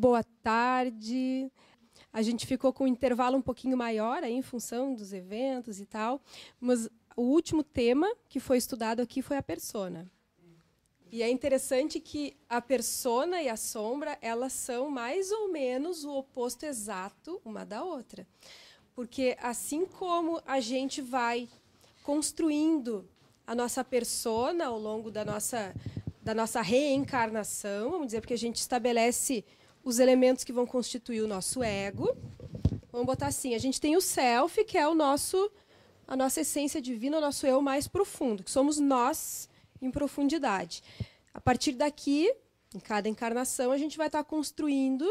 [0.00, 1.52] boa tarde.
[2.10, 5.84] A gente ficou com um intervalo um pouquinho maior aí, em função dos eventos e
[5.84, 6.22] tal,
[6.58, 10.10] mas o último tema que foi estudado aqui foi a persona.
[11.12, 16.16] E é interessante que a persona e a sombra, elas são mais ou menos o
[16.16, 18.26] oposto exato uma da outra.
[18.94, 21.48] Porque assim como a gente vai
[22.02, 23.06] construindo
[23.46, 25.74] a nossa persona ao longo da nossa
[26.22, 29.42] da nossa reencarnação, vamos dizer, porque a gente estabelece
[29.82, 32.16] os elementos que vão constituir o nosso ego.
[32.92, 35.50] Vamos botar assim, a gente tem o self, que é o nosso
[36.06, 39.48] a nossa essência divina, o nosso eu mais profundo, que somos nós
[39.80, 40.82] em profundidade.
[41.32, 42.34] A partir daqui,
[42.74, 45.08] em cada encarnação, a gente vai estar construindo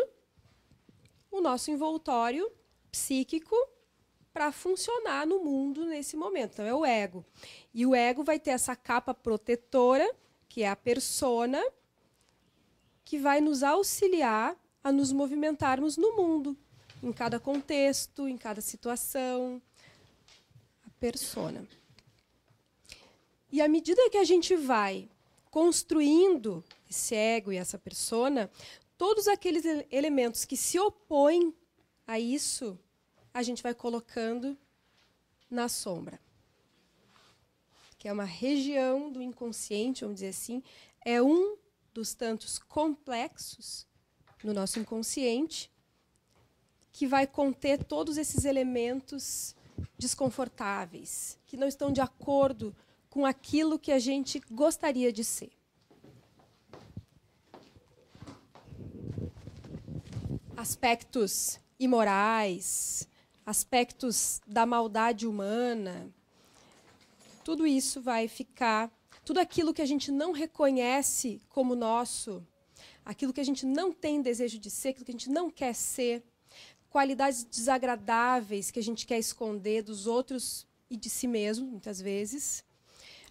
[1.31, 2.51] o nosso envoltório
[2.91, 3.55] psíquico
[4.33, 6.53] para funcionar no mundo nesse momento.
[6.53, 7.25] Então, é o ego.
[7.73, 10.09] E o ego vai ter essa capa protetora,
[10.49, 11.63] que é a persona,
[13.05, 16.57] que vai nos auxiliar a nos movimentarmos no mundo,
[17.01, 19.61] em cada contexto, em cada situação.
[20.85, 21.67] A persona.
[23.51, 25.09] E à medida que a gente vai
[25.49, 28.49] construindo esse ego e essa persona,
[28.97, 31.53] todos aqueles elementos que se opõem
[32.05, 32.77] a isso,
[33.33, 34.57] a gente vai colocando
[35.49, 36.19] na sombra.
[37.97, 40.63] Que é uma região do inconsciente, vamos dizer assim,
[41.03, 41.57] é um
[41.93, 43.88] dos tantos complexos
[44.43, 45.71] no nosso inconsciente
[46.91, 49.55] que vai conter todos esses elementos
[49.97, 52.75] desconfortáveis, que não estão de acordo
[53.09, 55.51] com aquilo que a gente gostaria de ser.
[60.57, 63.07] Aspectos imorais,
[63.45, 66.13] aspectos da maldade humana,
[67.43, 68.91] tudo isso vai ficar,
[69.23, 72.45] tudo aquilo que a gente não reconhece como nosso,
[73.05, 75.73] aquilo que a gente não tem desejo de ser, aquilo que a gente não quer
[75.73, 76.23] ser,
[76.89, 82.63] qualidades desagradáveis que a gente quer esconder dos outros e de si mesmo, muitas vezes,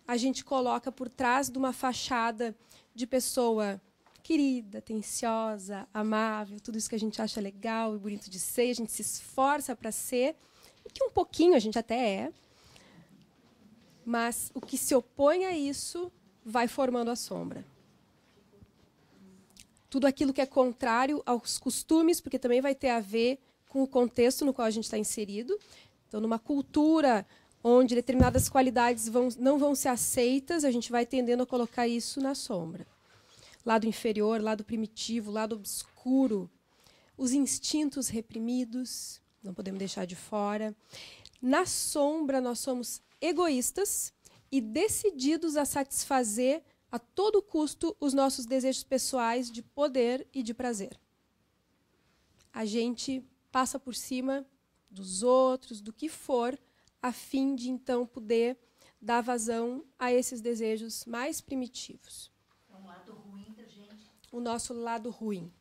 [0.06, 2.56] a gente coloca por trás de uma fachada
[2.94, 3.80] de pessoa
[4.22, 8.74] querida, atenciosa, amável, tudo isso que a gente acha legal e bonito de ser, a
[8.74, 10.36] gente se esforça para ser,
[10.84, 12.32] e que um pouquinho a gente até é,
[14.04, 16.12] mas o que se opõe a isso
[16.44, 17.64] vai formando a sombra.
[19.90, 23.38] Tudo aquilo que é contrário aos costumes, porque também vai ter a ver
[23.68, 25.58] com o contexto no qual a gente está inserido.
[26.06, 27.26] Então, numa cultura
[27.62, 32.20] onde determinadas qualidades vão, não vão ser aceitas, a gente vai tendendo a colocar isso
[32.20, 32.86] na sombra.
[33.64, 36.50] Lado inferior, lado primitivo, lado obscuro,
[37.16, 40.74] os instintos reprimidos, não podemos deixar de fora.
[41.42, 44.12] Na sombra, nós somos egoístas
[44.50, 50.54] e decididos a satisfazer a todo custo os nossos desejos pessoais de poder e de
[50.54, 50.98] prazer.
[52.52, 54.46] A gente passa por cima
[54.90, 56.58] dos outros, do que for,
[57.02, 58.58] a fim de então poder
[59.00, 62.30] dar vazão a esses desejos mais primitivos.
[62.70, 64.10] É um lado ruim da gente.
[64.32, 65.52] O nosso lado ruim.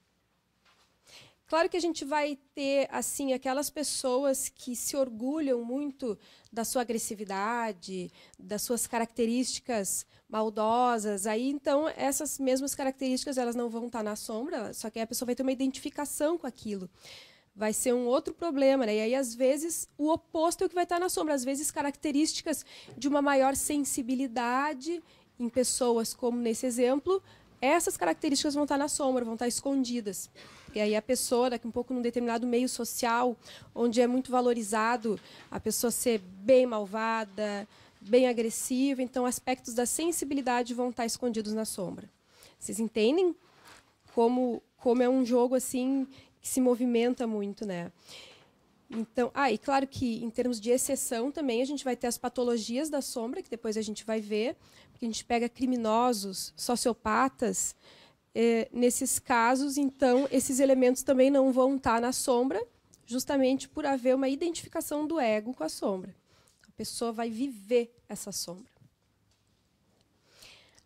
[1.47, 6.17] Claro que a gente vai ter assim aquelas pessoas que se orgulham muito
[6.51, 11.25] da sua agressividade, das suas características maldosas.
[11.25, 15.27] Aí então essas mesmas características elas não vão estar na sombra, só que a pessoa
[15.27, 16.89] vai ter uma identificação com aquilo
[17.57, 18.85] vai ser um outro problema.
[18.85, 18.97] Né?
[18.97, 21.33] E aí, às vezes, o oposto é o que vai estar na sombra.
[21.33, 22.63] Às vezes, características
[22.95, 25.03] de uma maior sensibilidade
[25.39, 27.21] em pessoas, como nesse exemplo,
[27.59, 30.29] essas características vão estar na sombra, vão estar escondidas.
[30.75, 33.35] E aí a pessoa, daqui um pouco, num determinado meio social,
[33.73, 35.19] onde é muito valorizado
[35.49, 37.67] a pessoa ser bem malvada,
[38.01, 42.09] bem agressiva, então aspectos da sensibilidade vão estar escondidos na sombra.
[42.59, 43.35] Vocês entendem
[44.13, 46.07] como, como é um jogo assim
[46.41, 47.91] que se movimenta muito, né?
[48.89, 52.17] Então, ah, e claro que em termos de exceção também a gente vai ter as
[52.17, 54.55] patologias da sombra, que depois a gente vai ver,
[54.91, 57.75] porque a gente pega criminosos, sociopatas.
[58.39, 62.63] Eh, nesses casos, então, esses elementos também não vão estar na sombra,
[63.03, 66.15] justamente por haver uma identificação do ego com a sombra.
[66.67, 68.71] A pessoa vai viver essa sombra.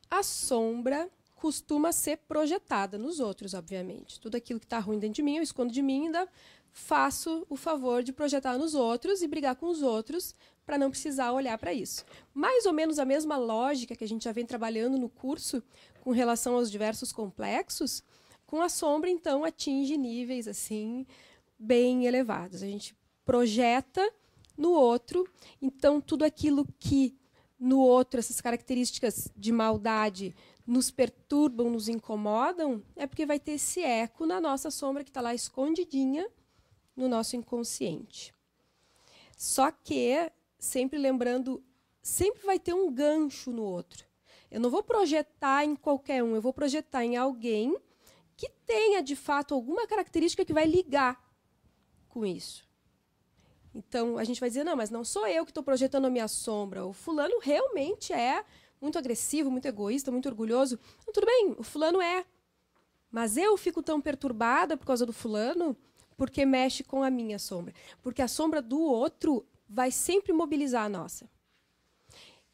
[0.10, 4.18] A sombra costuma ser projetada nos outros, obviamente.
[4.18, 6.30] Tudo aquilo que está ruim dentro de mim, eu escondo de mim ainda
[6.72, 10.34] faço o favor de projetar nos outros e brigar com os outros
[10.66, 12.06] para não precisar olhar para isso.
[12.34, 15.62] Mais ou menos a mesma lógica que a gente já vem trabalhando no curso
[16.02, 18.04] com relação aos diversos complexos,
[18.46, 21.06] com a sombra então atinge níveis assim
[21.58, 22.62] bem elevados.
[22.62, 24.12] A gente projeta
[24.58, 25.26] no outro,
[25.62, 27.16] então tudo aquilo que
[27.58, 33.82] no outro essas características de maldade nos perturbam, nos incomodam, é porque vai ter esse
[33.82, 36.28] eco na nossa sombra que está lá escondidinha
[36.96, 38.34] no nosso inconsciente.
[39.38, 41.64] Só que, sempre lembrando,
[42.02, 44.11] sempre vai ter um gancho no outro.
[44.52, 47.76] Eu não vou projetar em qualquer um, eu vou projetar em alguém
[48.36, 51.24] que tenha, de fato, alguma característica que vai ligar
[52.10, 52.68] com isso.
[53.74, 56.28] Então, a gente vai dizer, não, mas não sou eu que estou projetando a minha
[56.28, 56.86] sombra.
[56.86, 58.44] O fulano realmente é
[58.82, 60.78] muito agressivo, muito egoísta, muito orgulhoso.
[61.02, 62.26] Então, tudo bem, o fulano é.
[63.10, 65.78] Mas eu fico tão perturbada por causa do fulano
[66.18, 67.74] porque mexe com a minha sombra.
[68.02, 71.30] Porque a sombra do outro vai sempre mobilizar a nossa.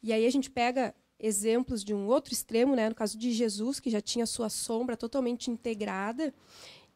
[0.02, 3.80] E aí a gente pega exemplos de um outro extremo, né, no caso de Jesus,
[3.80, 6.32] que já tinha sua sombra totalmente integrada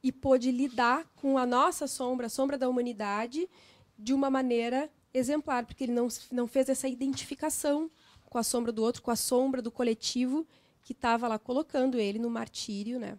[0.03, 3.49] e pôde lidar com a nossa sombra, a sombra da humanidade,
[3.99, 7.91] de uma maneira exemplar, porque ele não, não fez essa identificação
[8.27, 10.47] com a sombra do outro, com a sombra do coletivo
[10.83, 13.19] que estava lá colocando ele no martírio, né?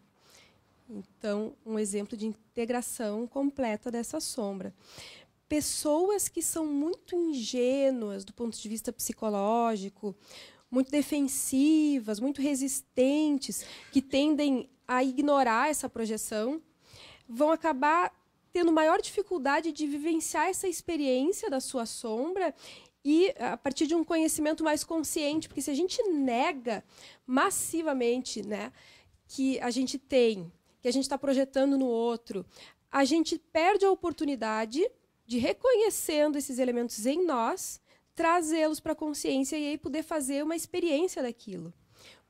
[0.89, 4.73] Então, um exemplo de integração completa dessa sombra.
[5.47, 10.15] Pessoas que são muito ingênuas do ponto de vista psicológico,
[10.73, 16.59] muito defensivas, muito resistentes, que tendem a ignorar essa projeção,
[17.29, 18.11] vão acabar
[18.51, 22.55] tendo maior dificuldade de vivenciar essa experiência da sua sombra
[23.05, 26.83] e a partir de um conhecimento mais consciente, porque se a gente nega
[27.27, 28.73] massivamente, né,
[29.27, 32.43] que a gente tem, que a gente está projetando no outro,
[32.91, 34.89] a gente perde a oportunidade
[35.27, 37.79] de reconhecendo esses elementos em nós
[38.15, 41.73] trazê-los para a consciência e aí poder fazer uma experiência daquilo.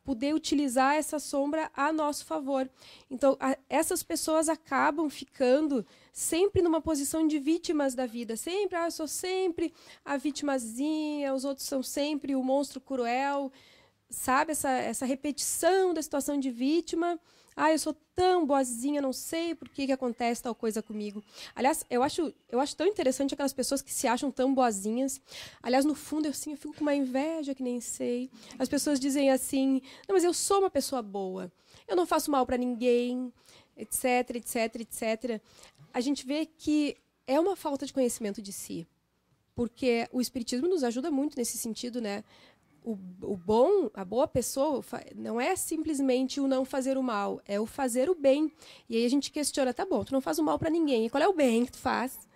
[0.04, 2.70] Poder utilizar essa sombra a nosso favor.
[3.10, 8.36] Então, a, essas pessoas acabam ficando sempre numa posição de vítimas da vida.
[8.36, 13.52] Sempre, ah, eu sou sempre a vitimazinha, os outros são sempre o monstro cruel.
[14.10, 14.52] Sabe?
[14.52, 17.18] Essa, essa repetição da situação de vítima
[17.56, 21.24] ah, eu sou tão boazinha, não sei por que, que acontece tal coisa comigo.
[21.56, 25.22] Aliás, eu acho, eu acho tão interessante aquelas pessoas que se acham tão boazinhas.
[25.62, 28.30] Aliás, no fundo, eu, assim, eu fico com uma inveja que nem sei.
[28.58, 31.52] As pessoas dizem assim: não, mas eu sou uma pessoa boa.
[31.88, 33.32] Eu não faço mal para ninguém,
[33.76, 35.42] etc, etc, etc.
[35.94, 36.96] A gente vê que
[37.28, 38.88] é uma falta de conhecimento de si.
[39.56, 42.24] Porque o Espiritismo nos ajuda muito nesse sentido, né?
[42.84, 42.92] O,
[43.22, 44.84] o bom, a boa pessoa,
[45.16, 48.52] não é simplesmente o não fazer o mal, é o fazer o bem.
[48.90, 51.10] E aí a gente questiona, tá bom, tu não faz o mal para ninguém, e
[51.10, 52.28] qual é o bem que tu faz?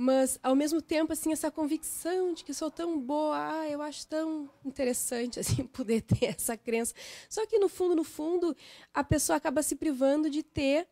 [0.00, 4.06] Mas, ao mesmo tempo, assim, essa convicção de que sou tão boa, ah, eu acho
[4.06, 6.94] tão interessante assim poder ter essa crença.
[7.28, 8.56] Só que, no fundo, no fundo,
[8.94, 10.86] a pessoa acaba se privando de ter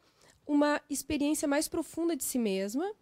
[0.44, 2.92] uma experiência mais profunda de si mesma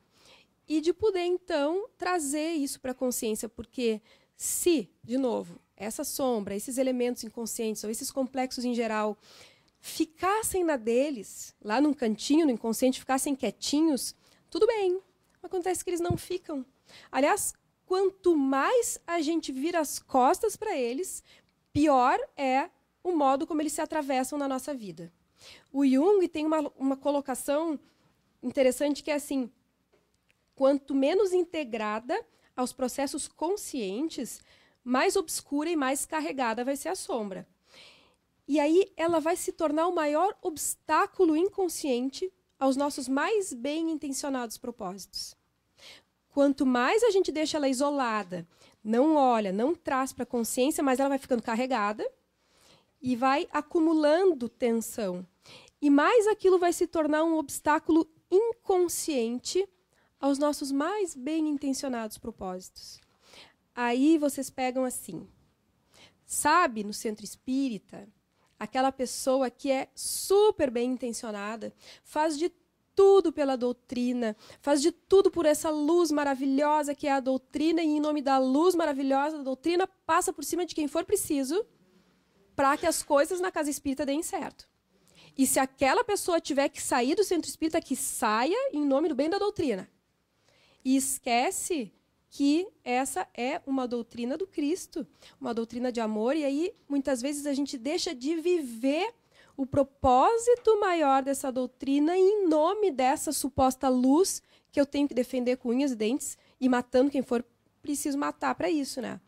[0.68, 4.02] e de poder, então, trazer isso para a consciência, porque
[4.36, 9.16] se, de novo, essa sombra, esses elementos inconscientes, ou esses complexos em geral,
[9.80, 14.14] ficassem na deles, lá num cantinho, no inconsciente, ficassem quietinhos,
[14.50, 15.00] tudo bem.
[15.42, 16.64] Acontece que eles não ficam.
[17.12, 17.54] Aliás,
[17.84, 21.22] quanto mais a gente vira as costas para eles,
[21.72, 22.70] pior é
[23.02, 25.12] o modo como eles se atravessam na nossa vida.
[25.70, 27.78] O Jung tem uma, uma colocação
[28.42, 29.50] interessante que é assim:
[30.54, 32.18] quanto menos integrada
[32.56, 34.40] aos processos conscientes,
[34.82, 37.46] mais obscura e mais carregada vai ser a sombra.
[38.46, 44.58] E aí ela vai se tornar o maior obstáculo inconsciente aos nossos mais bem intencionados
[44.58, 45.34] propósitos.
[46.28, 48.46] Quanto mais a gente deixa ela isolada,
[48.82, 52.06] não olha, não traz para a consciência, mas ela vai ficando carregada
[53.00, 55.26] e vai acumulando tensão.
[55.80, 59.66] E mais aquilo vai se tornar um obstáculo inconsciente
[60.24, 62.98] aos nossos mais bem intencionados propósitos.
[63.74, 65.28] Aí vocês pegam assim.
[66.24, 68.08] Sabe, no centro espírita,
[68.58, 72.50] aquela pessoa que é super bem intencionada, faz de
[72.94, 77.88] tudo pela doutrina, faz de tudo por essa luz maravilhosa que é a doutrina, e
[77.88, 81.66] em nome da luz maravilhosa da doutrina, passa por cima de quem for preciso
[82.56, 84.66] para que as coisas na casa espírita deem certo.
[85.36, 89.14] E se aquela pessoa tiver que sair do centro espírita, que saia em nome do
[89.14, 89.92] bem da doutrina
[90.84, 91.92] e esquece
[92.28, 95.06] que essa é uma doutrina do Cristo,
[95.40, 99.14] uma doutrina de amor, e aí muitas vezes a gente deixa de viver
[99.56, 105.58] o propósito maior dessa doutrina em nome dessa suposta luz que eu tenho que defender
[105.58, 107.44] com unhas e dentes e matando quem for
[107.80, 109.20] preciso matar para isso, né?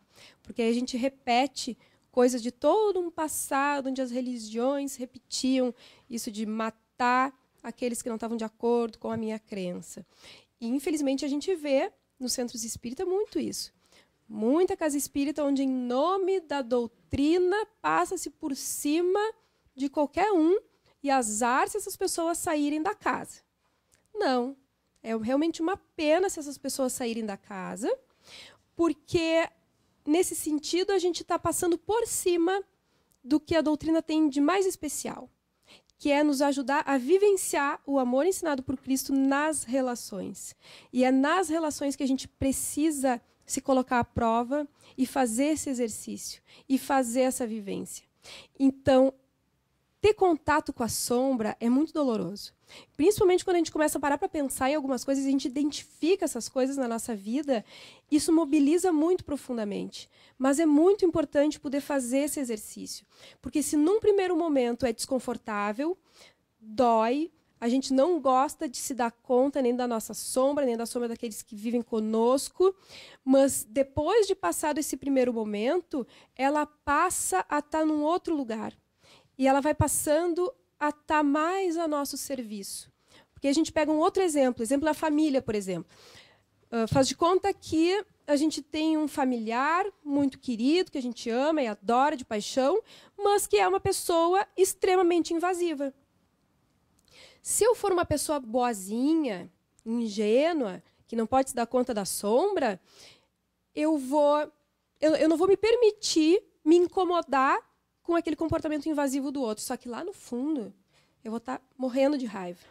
[0.43, 1.77] Porque aí a gente repete
[2.11, 5.73] coisas de todo um passado onde as religiões repetiam
[6.09, 7.33] isso de matar
[7.63, 10.05] aqueles que não estavam de acordo com a minha crença.
[10.59, 13.73] E, infelizmente, a gente vê nos centros espírita muito isso.
[14.27, 19.19] Muita casa espírita onde, em nome da doutrina, passa-se por cima
[19.75, 20.59] de qualquer um
[21.01, 23.41] e azar se essas pessoas saírem da casa.
[24.13, 24.57] Não.
[25.01, 27.89] É realmente uma pena se essas pessoas saírem da casa,
[28.75, 29.47] porque,
[30.05, 32.61] nesse sentido, a gente está passando por cima
[33.23, 35.29] do que a doutrina tem de mais especial,
[35.97, 40.55] que é nos ajudar a vivenciar o amor ensinado por Cristo nas relações.
[40.93, 45.69] E é nas relações que a gente precisa se colocar à prova e fazer esse
[45.69, 48.05] exercício e fazer essa vivência.
[48.59, 49.13] Então,
[50.01, 52.56] ter contato com a sombra é muito doloroso.
[52.95, 56.25] Principalmente quando a gente começa a parar para pensar em algumas coisas, a gente identifica
[56.25, 57.63] essas coisas na nossa vida,
[58.11, 60.09] isso mobiliza muito profundamente.
[60.37, 63.05] Mas é muito importante poder fazer esse exercício.
[63.41, 65.97] Porque se num primeiro momento é desconfortável,
[66.59, 70.85] dói, a gente não gosta de se dar conta nem da nossa sombra, nem da
[70.85, 72.75] sombra daqueles que vivem conosco,
[73.25, 76.05] mas depois de passado esse primeiro momento,
[76.35, 78.73] ela passa a estar tá num outro lugar.
[79.37, 82.91] E ela vai passando a estar tá mais a nosso serviço.
[83.33, 85.89] Porque a gente pega um outro exemplo, exemplo da família, por exemplo.
[86.71, 91.29] Uh, faz de conta que a gente tem um familiar muito querido, que a gente
[91.29, 92.81] ama e adora de paixão,
[93.17, 95.93] mas que é uma pessoa extremamente invasiva.
[97.41, 99.49] Se eu for uma pessoa boazinha,
[99.85, 102.79] ingênua, que não pode se dar conta da sombra,
[103.73, 104.51] eu vou
[104.99, 107.57] eu, eu não vou me permitir me incomodar
[108.07, 109.61] com aquele comportamento invasivo do outro.
[109.61, 110.73] Só que lá no fundo,
[111.25, 112.61] eu vou estar tá morrendo de raiva.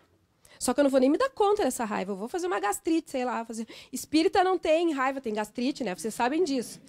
[0.58, 2.12] Só que eu não vou nem me dar conta dessa raiva.
[2.12, 3.44] Eu vou fazer uma gastrite, sei lá.
[3.44, 3.68] Fazer...
[3.92, 5.94] Espírita não tem raiva, tem gastrite, né?
[5.94, 6.80] Vocês sabem disso.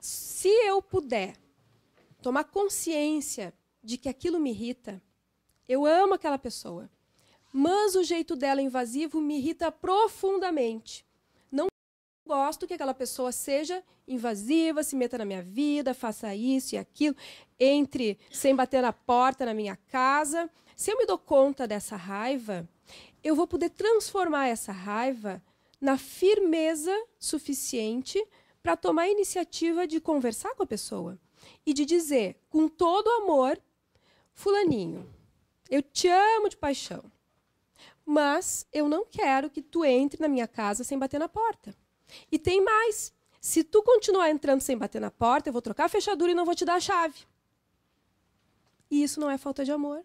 [0.00, 1.36] Se eu puder
[2.20, 5.00] tomar consciência de que aquilo me irrita.
[5.68, 6.90] Eu amo aquela pessoa,
[7.52, 11.06] mas o jeito dela invasivo me irrita profundamente.
[12.26, 17.14] Gosto que aquela pessoa seja invasiva, se meta na minha vida, faça isso e aquilo,
[17.60, 20.48] entre sem bater na porta na minha casa.
[20.74, 22.66] Se eu me dou conta dessa raiva,
[23.22, 25.42] eu vou poder transformar essa raiva
[25.78, 28.22] na firmeza suficiente
[28.62, 31.18] para tomar a iniciativa de conversar com a pessoa
[31.66, 33.60] e de dizer, com todo amor,
[34.32, 35.06] Fulaninho,
[35.68, 37.04] eu te amo de paixão,
[38.04, 41.76] mas eu não quero que tu entre na minha casa sem bater na porta.
[42.30, 43.12] E tem mais.
[43.40, 46.44] Se tu continuar entrando sem bater na porta, eu vou trocar a fechadura e não
[46.44, 47.26] vou te dar a chave.
[48.90, 50.04] E isso não é falta de amor.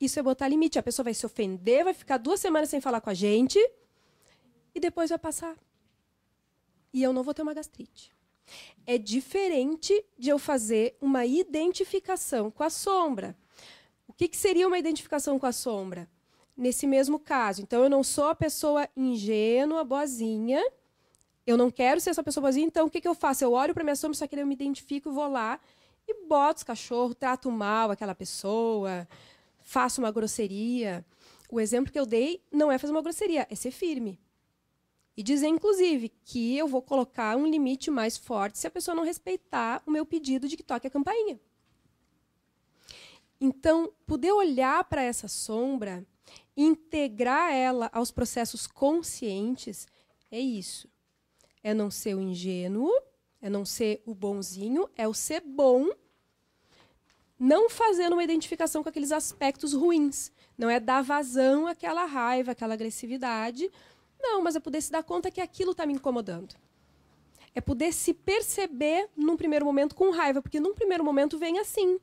[0.00, 0.78] Isso é botar limite.
[0.78, 3.58] A pessoa vai se ofender, vai ficar duas semanas sem falar com a gente
[4.74, 5.56] e depois vai passar.
[6.92, 8.12] E eu não vou ter uma gastrite
[8.86, 13.36] é diferente de eu fazer uma identificação com a sombra.
[14.06, 16.08] O que, que seria uma identificação com a sombra?
[16.56, 20.62] Nesse mesmo caso, então eu não sou a pessoa ingênua, boazinha,
[21.50, 23.44] eu não quero ser essa pessoa boazinha, então o que, que eu faço?
[23.44, 25.60] Eu olho para minha sombra, só que eu me identifico, vou lá
[26.06, 29.06] e boto os cachorros, trato mal aquela pessoa,
[29.58, 31.04] faço uma grosseria.
[31.50, 34.20] O exemplo que eu dei não é fazer uma grosseria, é ser firme.
[35.16, 39.04] E dizer, inclusive, que eu vou colocar um limite mais forte se a pessoa não
[39.04, 41.38] respeitar o meu pedido de que toque a campainha.
[43.40, 46.06] Então, poder olhar para essa sombra,
[46.56, 49.88] integrar ela aos processos conscientes,
[50.30, 50.88] é isso.
[51.62, 52.90] É não ser o ingênuo,
[53.40, 55.90] é não ser o bonzinho, é o ser bom,
[57.38, 60.30] não fazendo uma identificação com aqueles aspectos ruins.
[60.58, 63.70] Não é dar vazão àquela raiva, àquela agressividade,
[64.22, 66.54] não, mas é poder se dar conta que aquilo está me incomodando.
[67.54, 71.98] É poder se perceber num primeiro momento com raiva, porque num primeiro momento vem assim.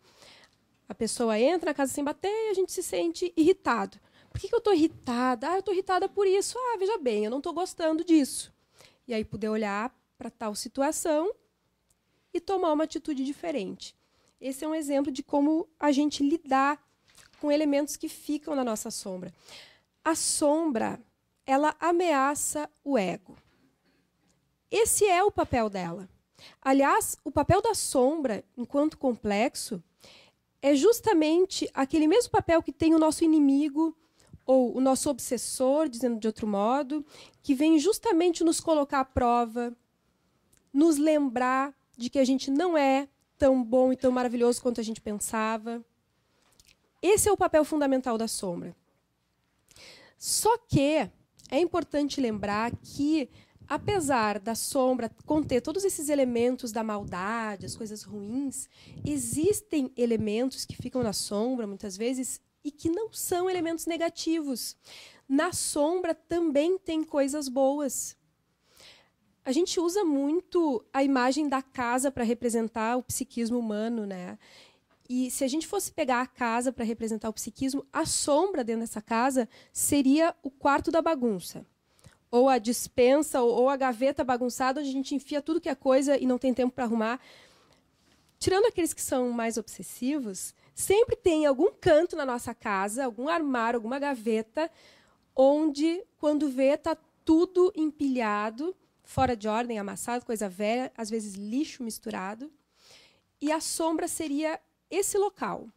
[0.90, 4.00] A pessoa entra na casa sem bater e a gente se sente irritado.
[4.32, 5.50] Por que, que eu estou irritada?
[5.50, 6.58] Ah, eu estou irritada por isso.
[6.58, 8.54] Ah, veja bem, eu não estou gostando disso.
[9.08, 11.34] E aí poder olhar para tal situação
[12.34, 13.96] e tomar uma atitude diferente.
[14.40, 16.84] Esse é um exemplo de como a gente lidar
[17.40, 19.34] com elementos que ficam na nossa sombra.
[20.04, 21.00] A sombra
[21.46, 23.38] ela ameaça o ego.
[24.70, 26.10] Esse é o papel dela.
[26.62, 29.82] Aliás, o papel da sombra, enquanto complexo,
[30.62, 33.98] é justamente aquele mesmo papel que tem o nosso inimigo
[34.48, 37.06] ou o nosso obsessor, dizendo de outro modo,
[37.44, 39.76] que vem justamente nos colocar à prova,
[40.74, 44.84] nos lembrar de que a gente não é tão bom e tão maravilhoso quanto a
[44.84, 45.84] gente pensava.
[47.02, 48.74] Esse é o papel fundamental da sombra.
[50.18, 51.10] Só que
[51.52, 53.30] é importante lembrar que,
[53.68, 58.70] apesar da sombra conter todos esses elementos da maldade, as coisas ruins,
[59.06, 64.76] existem elementos que ficam na sombra, muitas vezes, e que não são elementos negativos.
[65.28, 68.18] Na sombra também tem coisas boas.
[69.46, 74.38] a gente usa muito a imagem da casa para representar o psiquismo humano, né?
[75.08, 78.82] E se a gente fosse pegar a casa para representar o psiquismo, a sombra dentro
[78.82, 81.66] dessa casa seria o quarto da bagunça.
[82.30, 86.18] Ou a dispensa, ou a gaveta bagunçada, onde a gente enfia tudo que é coisa
[86.18, 87.22] e não tem tempo para arrumar.
[88.38, 93.78] Tirando aqueles que são mais obsessivos, sempre tem algum canto na nossa casa, algum armário,
[93.78, 94.70] alguma gaveta,
[95.36, 101.82] onde, quando vê, está tudo empilhado, fora de ordem, amassado, coisa velha, às vezes lixo
[101.82, 102.52] misturado.
[103.42, 105.68] E a sombra seria esse local.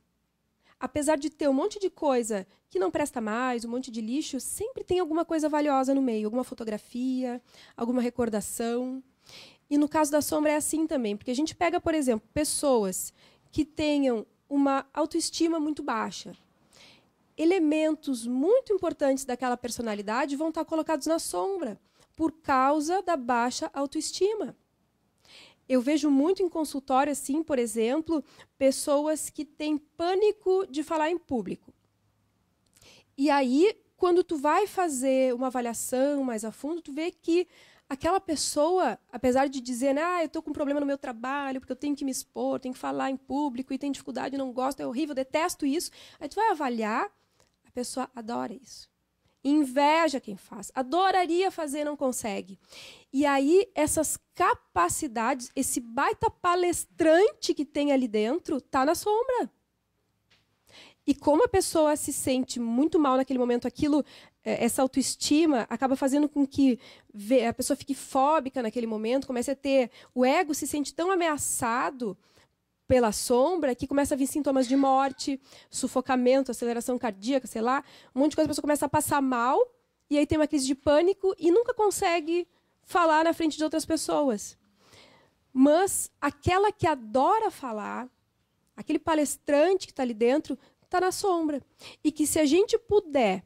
[0.78, 4.38] Apesar de ter um monte de coisa que não presta mais, um monte de lixo,
[4.38, 7.40] sempre tem alguma coisa valiosa no meio, alguma fotografia,
[7.74, 9.02] alguma recordação.
[9.70, 13.14] E no caso da sombra é assim também, porque a gente pega, por exemplo, pessoas
[13.50, 16.36] que tenham uma autoestima muito baixa.
[17.38, 21.80] Elementos muito importantes daquela personalidade vão estar colocados na sombra
[22.16, 24.54] por causa da baixa autoestima.
[25.66, 28.24] Eu vejo muito em consultório, assim, por exemplo,
[28.58, 31.72] pessoas que têm pânico de falar em público.
[33.16, 37.46] E aí, quando tu vai fazer uma avaliação mais a fundo, tu vê que
[37.90, 41.72] aquela pessoa, apesar de dizer, ah, eu estou com um problema no meu trabalho, porque
[41.72, 44.78] eu tenho que me expor, tenho que falar em público e tenho dificuldade, não gosto,
[44.78, 45.90] é horrível, detesto isso.
[46.20, 47.10] Aí tu vai avaliar,
[47.66, 48.88] a pessoa adora isso.
[49.42, 52.60] Inveja quem faz, adoraria fazer, não consegue.
[53.12, 59.50] E aí, essas capacidades, esse baita palestrante que tem ali dentro, está na sombra.
[61.06, 64.04] E como a pessoa se sente muito mal naquele momento, aquilo,
[64.42, 66.78] essa autoestima acaba fazendo com que
[67.46, 69.90] a pessoa fique fóbica naquele momento, comece a ter.
[70.14, 72.16] O ego se sente tão ameaçado
[72.88, 78.20] pela sombra que começa a vir sintomas de morte, sufocamento, aceleração cardíaca, sei lá, um
[78.20, 79.60] monte de coisa, a pessoa começa a passar mal,
[80.08, 82.48] e aí tem uma crise de pânico e nunca consegue
[82.82, 84.58] falar na frente de outras pessoas.
[85.52, 88.08] Mas aquela que adora falar,
[88.76, 91.62] aquele palestrante que está ali dentro, está na sombra.
[92.02, 93.44] E que se a gente puder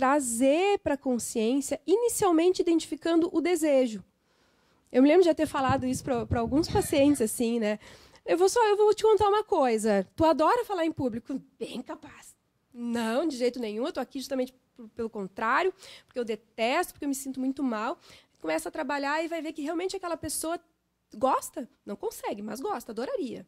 [0.00, 4.02] trazer para a consciência, inicialmente identificando o desejo.
[4.90, 7.78] Eu me lembro de já ter falado isso para alguns pacientes, assim, né?
[8.24, 10.08] Eu vou só, eu vou te contar uma coisa.
[10.16, 11.40] Tu adora falar em público?
[11.58, 12.34] Bem capaz.
[12.72, 13.82] Não, de jeito nenhum.
[13.82, 14.54] Eu estou aqui justamente
[14.94, 15.74] pelo contrário,
[16.06, 17.98] porque eu detesto, porque eu me sinto muito mal
[18.40, 20.58] começa a trabalhar e vai ver que realmente aquela pessoa
[21.14, 23.46] gosta, não consegue, mas gosta, adoraria.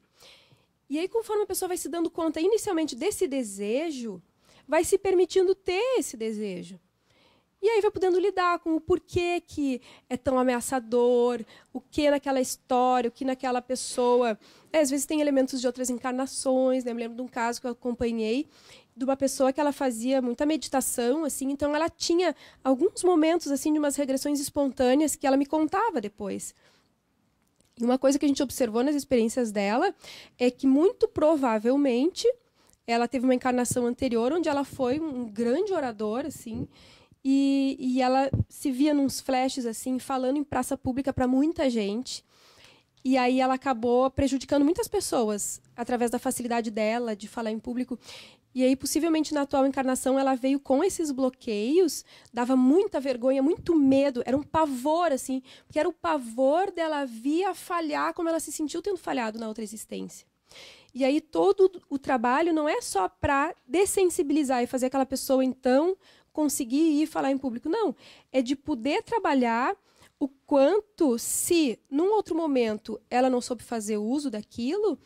[0.88, 4.22] E aí, conforme a pessoa vai se dando conta inicialmente desse desejo,
[4.66, 6.78] vai se permitindo ter esse desejo.
[7.62, 12.40] E aí vai podendo lidar com o porquê que é tão ameaçador, o que naquela
[12.40, 14.36] história, o que naquela pessoa.
[14.72, 16.82] É, às vezes tem elementos de outras encarnações.
[16.82, 16.90] Né?
[16.90, 18.48] Eu me lembro de um caso que eu acompanhei
[18.96, 23.72] de uma pessoa que ela fazia muita meditação, assim, então ela tinha alguns momentos assim
[23.72, 26.54] de umas regressões espontâneas que ela me contava depois.
[27.80, 29.94] E uma coisa que a gente observou nas experiências dela
[30.38, 32.28] é que muito provavelmente
[32.86, 36.68] ela teve uma encarnação anterior onde ela foi um grande orador, assim,
[37.24, 42.24] e, e ela se via nos flashes assim falando em praça pública para muita gente.
[43.04, 47.98] E aí ela acabou prejudicando muitas pessoas através da facilidade dela de falar em público.
[48.54, 53.74] E aí, possivelmente, na atual encarnação, ela veio com esses bloqueios, dava muita vergonha, muito
[53.74, 58.52] medo, era um pavor, assim, porque era o pavor dela via falhar como ela se
[58.52, 60.26] sentiu tendo falhado na outra existência.
[60.94, 65.96] E aí, todo o trabalho não é só para dessensibilizar e fazer aquela pessoa, então,
[66.32, 67.68] conseguir ir falar em público.
[67.68, 67.94] Não,
[68.30, 69.76] é de poder trabalhar
[70.18, 74.98] o quanto, se num outro momento ela não soube fazer uso daquilo,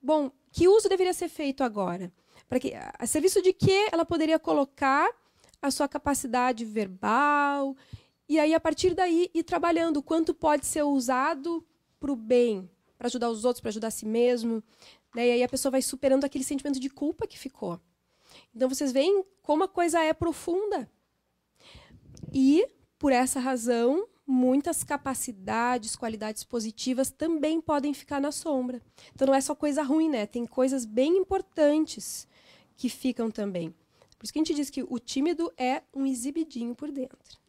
[0.00, 2.10] bom, que uso deveria ser feito agora?
[2.48, 5.10] Para que a serviço de que ela poderia colocar
[5.60, 7.76] a sua capacidade verbal
[8.28, 11.64] e aí a partir daí ir trabalhando o quanto pode ser usado
[12.00, 14.62] para o bem, para ajudar os outros, para ajudar a si mesmo,
[15.14, 15.28] né?
[15.28, 17.80] E aí a pessoa vai superando aquele sentimento de culpa que ficou.
[18.54, 20.90] Então vocês veem como a coisa é profunda.
[22.32, 22.66] E
[22.98, 28.80] por essa razão, muitas capacidades, qualidades positivas também podem ficar na sombra.
[29.14, 30.26] Então não é só coisa ruim, né?
[30.26, 32.26] Tem coisas bem importantes
[32.76, 33.74] que ficam também.
[34.16, 37.41] Por isso que a gente diz que o tímido é um exibidinho por dentro.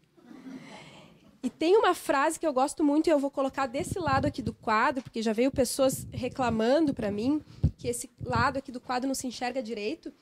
[1.43, 4.41] E tem uma frase que eu gosto muito e eu vou colocar desse lado aqui
[4.41, 7.43] do quadro, porque já veio pessoas reclamando para mim
[7.77, 10.13] que esse lado aqui do quadro não se enxerga direito.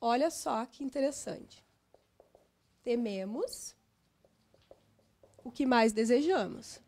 [0.00, 1.64] Olha só que interessante.
[2.84, 3.74] Tememos
[5.42, 6.80] o que mais desejamos.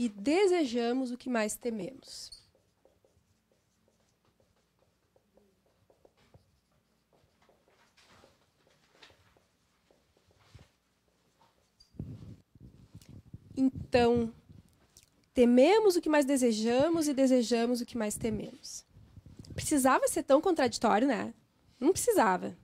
[0.00, 2.39] e desejamos o que mais tememos.
[13.90, 14.32] Então,
[15.34, 18.84] tememos o que mais desejamos e desejamos o que mais tememos.
[19.52, 21.34] Precisava ser tão contraditório, né?
[21.80, 22.56] Não precisava.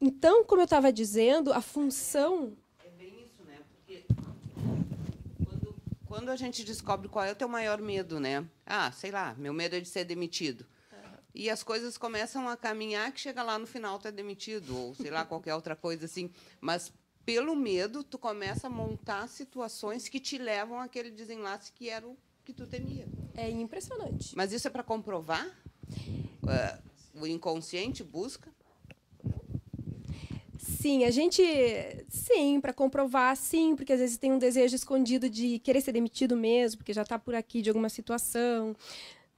[0.00, 2.56] Então, como eu estava dizendo, a função.
[2.82, 3.58] É bem isso, né?
[3.68, 4.06] Porque
[5.44, 5.74] quando,
[6.06, 8.48] quando a gente descobre qual é o teu maior medo, né?
[8.64, 10.64] Ah, sei lá, meu medo é de ser demitido.
[11.34, 14.94] E as coisas começam a caminhar que chega lá no final tu é demitido, ou
[14.94, 16.32] sei lá, qualquer outra coisa assim.
[16.62, 16.90] Mas
[17.26, 22.16] pelo medo, tu começa a montar situações que te levam àquele desenlace que era o
[22.44, 23.08] que tu temia.
[23.34, 24.34] É impressionante.
[24.36, 25.44] Mas isso é para comprovar?
[26.44, 28.48] Uh, o inconsciente busca?
[30.56, 31.42] Sim, a gente.
[32.08, 36.36] Sim, para comprovar, sim, porque às vezes tem um desejo escondido de querer ser demitido
[36.36, 38.76] mesmo, porque já está por aqui de alguma situação.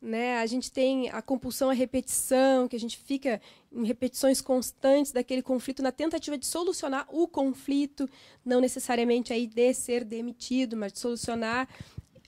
[0.01, 0.39] Né?
[0.39, 3.41] A gente tem a compulsão à repetição, que a gente fica
[3.73, 8.09] em repetições constantes daquele conflito na tentativa de solucionar o conflito,
[8.45, 11.69] não necessariamente aí de ser demitido, mas de solucionar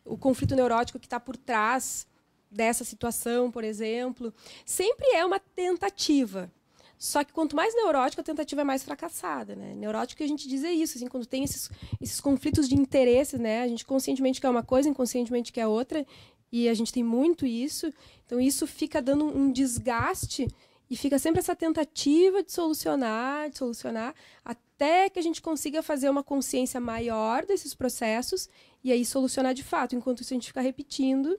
[0.04, 2.08] o conflito neurótico que está por trás
[2.50, 4.34] dessa situação, por exemplo.
[4.64, 6.50] Sempre é uma tentativa.
[6.98, 9.56] Só que quanto mais neurótico, a tentativa é mais fracassada.
[9.56, 9.74] Né?
[9.74, 13.62] Neurótico, a gente diz é isso, assim, quando tem esses, esses conflitos de interesses, né?
[13.62, 16.04] a gente conscientemente quer uma coisa, inconscientemente quer outra,
[16.52, 17.92] e a gente tem muito isso.
[18.26, 20.48] Então, isso fica dando um desgaste
[20.88, 26.10] e fica sempre essa tentativa de solucionar, de solucionar, até que a gente consiga fazer
[26.10, 28.48] uma consciência maior desses processos
[28.82, 29.94] e aí solucionar de fato.
[29.94, 31.38] Enquanto isso, a gente fica repetindo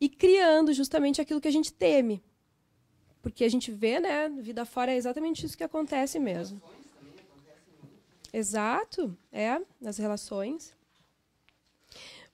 [0.00, 2.22] e criando justamente aquilo que a gente teme.
[3.20, 6.60] Porque a gente vê, né, vida fora é exatamente isso que acontece mesmo.
[8.32, 10.74] Exato, é, nas relações.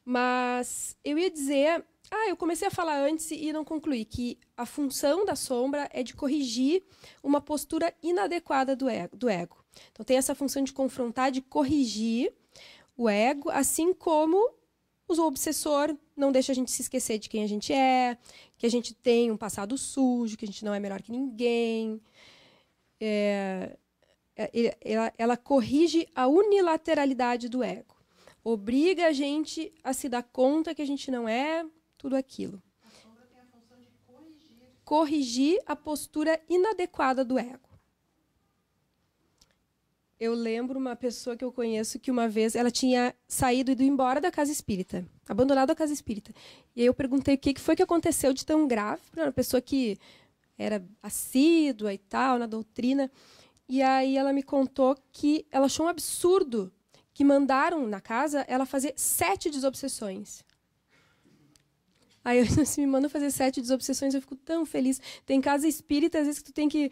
[0.04, 4.64] Mas eu ia dizer ah, eu comecei a falar antes e não concluí que a
[4.64, 6.82] função da sombra é de corrigir
[7.22, 8.88] uma postura inadequada do
[9.28, 9.64] ego.
[9.90, 12.32] Então tem essa função de confrontar, de corrigir
[12.96, 14.36] o ego, assim como
[15.08, 18.16] o obsessor não deixa a gente se esquecer de quem a gente é,
[18.56, 22.00] que a gente tem um passado sujo, que a gente não é melhor que ninguém.
[23.00, 23.76] É,
[24.36, 27.94] é ela, ela corrige a unilateralidade do ego.
[28.42, 31.66] Obriga a gente a se dar conta que a gente não é
[32.06, 32.62] tudo aquilo.
[32.84, 34.62] A sombra tem a função de corrigir.
[34.84, 37.68] Corrigir a postura inadequada do ego.
[40.20, 43.82] Eu lembro uma pessoa que eu conheço que uma vez ela tinha saído e ido
[43.82, 46.32] embora da casa espírita, abandonado a casa espírita.
[46.76, 49.60] E aí eu perguntei o que foi que aconteceu de tão grave para uma pessoa
[49.60, 49.98] que
[50.56, 53.10] era assídua e tal na doutrina.
[53.68, 56.72] E aí ela me contou que ela achou um absurdo
[57.12, 60.45] que mandaram na casa ela fazer sete desobsessões.
[62.26, 65.00] Aí eu, se me mandam fazer sete desobsessões, eu fico tão feliz.
[65.24, 66.90] Tem casa espírita, às vezes, que tu tem que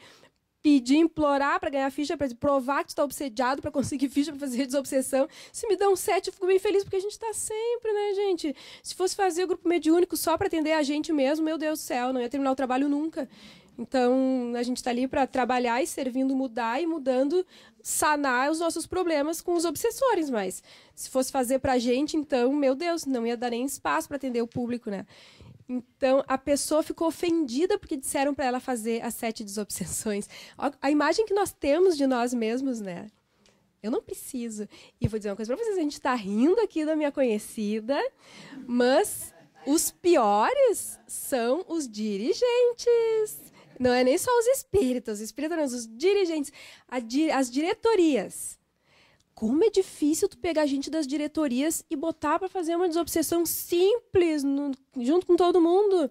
[0.63, 4.39] pedir, implorar para ganhar ficha, para provar que tu está obsediado para conseguir ficha para
[4.39, 5.29] fazer desobsessão.
[5.53, 8.55] Se me dão sete, eu fico bem feliz, porque a gente está sempre, né, gente?
[8.81, 11.83] Se fosse fazer o grupo mediúnico só para atender a gente mesmo, meu Deus do
[11.83, 13.29] céu, não ia terminar o trabalho nunca.
[13.77, 17.45] Então, a gente está ali para trabalhar e servindo mudar e mudando,
[17.83, 20.31] sanar os nossos problemas com os obsessores.
[20.31, 20.63] Mas
[20.95, 24.17] se fosse fazer para a gente, então, meu Deus, não ia dar nem espaço para
[24.17, 25.05] atender o público, né?
[25.69, 30.29] Então, a pessoa ficou ofendida porque disseram para ela fazer as sete desobsessões.
[30.81, 33.09] A imagem que nós temos de nós mesmos, né?
[33.83, 34.69] Eu não preciso.
[35.01, 37.99] E vou dizer uma coisa para vocês: a gente está rindo aqui da minha conhecida,
[38.67, 39.35] mas
[39.67, 43.53] os piores são os dirigentes.
[43.79, 46.53] Não é nem só os espíritos, os espíritos os dirigentes,
[47.05, 48.59] di as diretorias.
[49.35, 54.45] Como é difícil tu pegar gente das diretorias e botar para fazer uma desobsessão simples,
[54.45, 56.11] no, junto com todo mundo.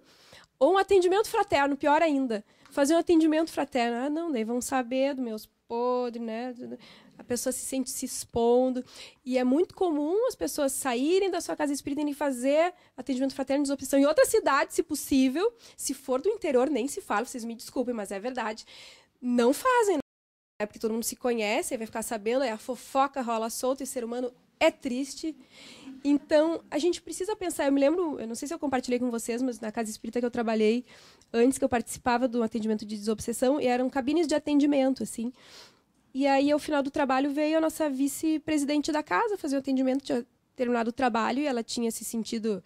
[0.58, 2.44] Ou um atendimento fraterno, pior ainda.
[2.70, 3.96] Fazer um atendimento fraterno.
[3.96, 6.54] Ah, não, daí vão saber dos meus podres, né?
[7.18, 8.84] A pessoa se sente se expondo.
[9.24, 13.62] E é muito comum as pessoas saírem da sua casa espírita e fazer atendimento fraterno
[13.62, 15.52] de desobsessão em outra cidade, se possível.
[15.76, 18.64] Se for do interior, nem se fala, vocês me desculpem, mas é verdade.
[19.20, 20.66] Não fazem, né?
[20.66, 23.86] porque todo mundo se conhece, vai ficar sabendo, aí a fofoca rola solta e o
[23.86, 25.36] ser humano é triste.
[26.02, 27.66] Então, a gente precisa pensar.
[27.66, 30.20] Eu me lembro, eu não sei se eu compartilhei com vocês, mas na casa espírita
[30.20, 30.84] que eu trabalhei,
[31.32, 35.32] antes que eu participava do atendimento de desobsessão, eram cabines de atendimento, assim.
[36.14, 40.04] E aí, ao final do trabalho, veio a nossa vice-presidente da casa fazer o atendimento,
[40.04, 40.24] tinha
[40.54, 42.62] terminado o trabalho e ela tinha se sentido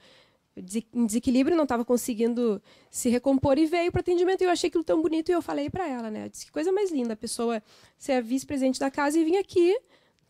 [0.92, 4.42] em desequilíbrio, não estava conseguindo se recompor e veio para atendimento.
[4.42, 6.26] E eu achei aquilo tão bonito e eu falei para ela, né?
[6.26, 7.62] Eu disse que coisa mais linda a pessoa
[7.96, 9.80] ser a vice-presidente da casa e vir aqui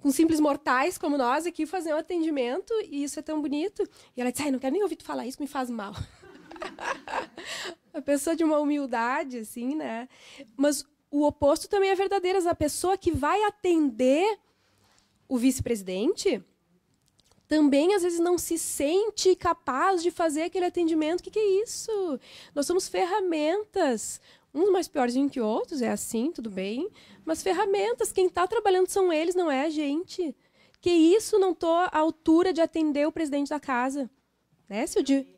[0.01, 3.83] com simples mortais como nós aqui fazer um atendimento e isso é tão bonito.
[4.17, 5.93] E ela disse: "Ai, não quero nem ouvir tu falar isso, me faz mal".
[7.93, 10.09] a pessoa de uma humildade assim, né?
[10.57, 12.47] Mas o oposto também é verdadeiro.
[12.49, 14.39] A pessoa que vai atender
[15.29, 16.43] o vice-presidente
[17.47, 21.21] também às vezes não se sente capaz de fazer aquele atendimento.
[21.21, 22.21] O que, que é isso?
[22.55, 24.21] Nós somos ferramentas.
[24.55, 26.91] Uns mais piorzinhos que outros, é assim, tudo bem.
[27.25, 30.35] Mas ferramentas, quem está trabalhando são eles, não é a gente.
[30.81, 34.11] Que isso, não estou à altura de atender o presidente da casa.
[34.69, 35.15] Né, Sildi?
[35.15, 35.38] É,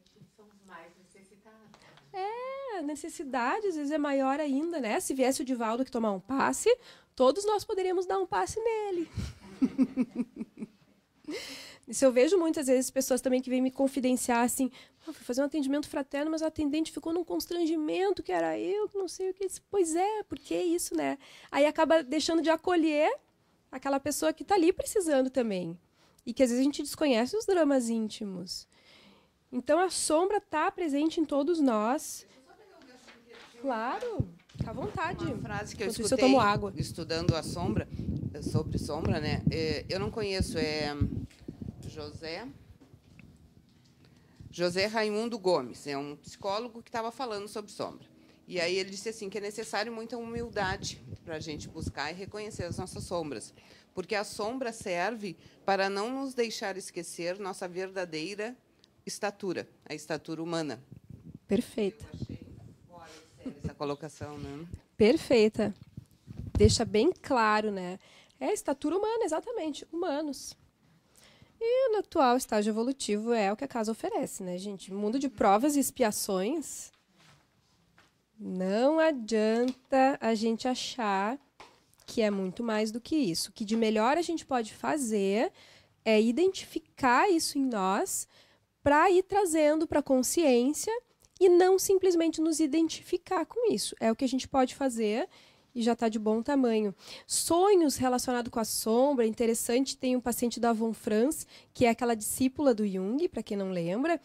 [2.82, 5.00] necessidade às vezes é maior ainda, né?
[5.00, 6.74] Se viesse o Divaldo que tomar um passe,
[7.14, 9.08] todos nós poderíamos dar um passe nele.
[11.86, 14.70] Isso eu vejo muitas vezes pessoas também que vêm me confidenciar assim,
[15.08, 18.88] oh, fui fazer um atendimento fraterno, mas o atendente ficou num constrangimento que era eu,
[18.88, 19.44] que não sei o que.
[19.68, 21.18] Pois é, por que isso, né?
[21.50, 23.12] Aí acaba deixando de acolher
[23.72, 25.76] aquela pessoa que está ali precisando também.
[26.24, 28.68] E que às vezes a gente desconhece os dramas íntimos.
[29.50, 32.24] Então a sombra está presente em todos nós.
[33.60, 35.24] Claro, fica à vontade.
[35.24, 36.72] Uma frase que eu Enquanto escutei eu água.
[36.76, 37.88] estudando a sombra,
[38.42, 39.42] sobre sombra, né?
[39.50, 40.96] É, eu não conheço, é
[41.86, 42.46] José
[44.50, 48.08] José Raimundo Gomes, é um psicólogo que estava falando sobre sombra.
[48.48, 52.14] E aí ele disse assim que é necessário muita humildade para a gente buscar e
[52.14, 53.54] reconhecer as nossas sombras,
[53.94, 58.56] porque a sombra serve para não nos deixar esquecer nossa verdadeira
[59.06, 60.82] estatura, a estatura humana.
[61.46, 62.04] Perfeita.
[62.12, 62.40] Eu achei
[62.88, 64.66] fora de série essa colocação, né?
[64.94, 65.74] Perfeita.
[66.58, 67.98] Deixa bem claro, né?
[68.38, 69.88] É a estatura humana, exatamente.
[69.90, 70.54] Humanos.
[71.58, 74.92] E no atual estágio evolutivo é o que a casa oferece, né, gente?
[74.92, 76.92] Mundo de provas e expiações.
[78.38, 81.38] Não adianta a gente achar
[82.04, 83.48] que é muito mais do que isso.
[83.48, 85.50] O que de melhor a gente pode fazer
[86.04, 88.28] é identificar isso em nós
[88.82, 90.92] para ir trazendo para a consciência
[91.40, 93.96] e não simplesmente nos identificar com isso.
[93.98, 95.26] É o que a gente pode fazer
[95.74, 96.94] e já está de bom tamanho.
[97.26, 102.14] Sonhos relacionados com a sombra, interessante, tem um paciente da Von Franz, que é aquela
[102.14, 104.20] discípula do Jung, para quem não lembra,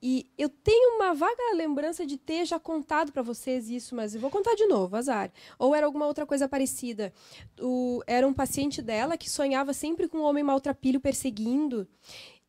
[0.00, 4.20] e eu tenho uma vaga lembrança de ter já contado para vocês isso, mas eu
[4.20, 5.32] vou contar de novo, azar.
[5.58, 7.12] Ou era alguma outra coisa parecida.
[7.60, 11.86] O, era um paciente dela que sonhava sempre com um homem maltrapilho perseguindo.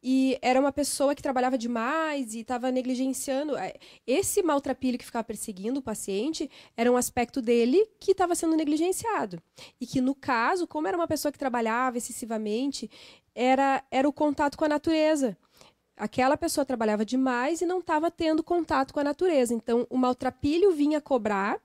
[0.02, 3.58] E era uma pessoa que trabalhava demais e estava negligenciando.
[3.58, 3.74] É,
[4.08, 9.42] Esse maltrapilho que ficava perseguindo o paciente era um aspecto dele que estava sendo negligenciado.
[9.80, 12.90] E que, no caso, como era uma pessoa que trabalhava excessivamente,
[13.36, 15.38] era, era o contato com a natureza
[16.00, 19.54] aquela pessoa trabalhava demais e não estava tendo contato com a natureza.
[19.54, 21.60] Então, o maltrapilho vinha cobrar.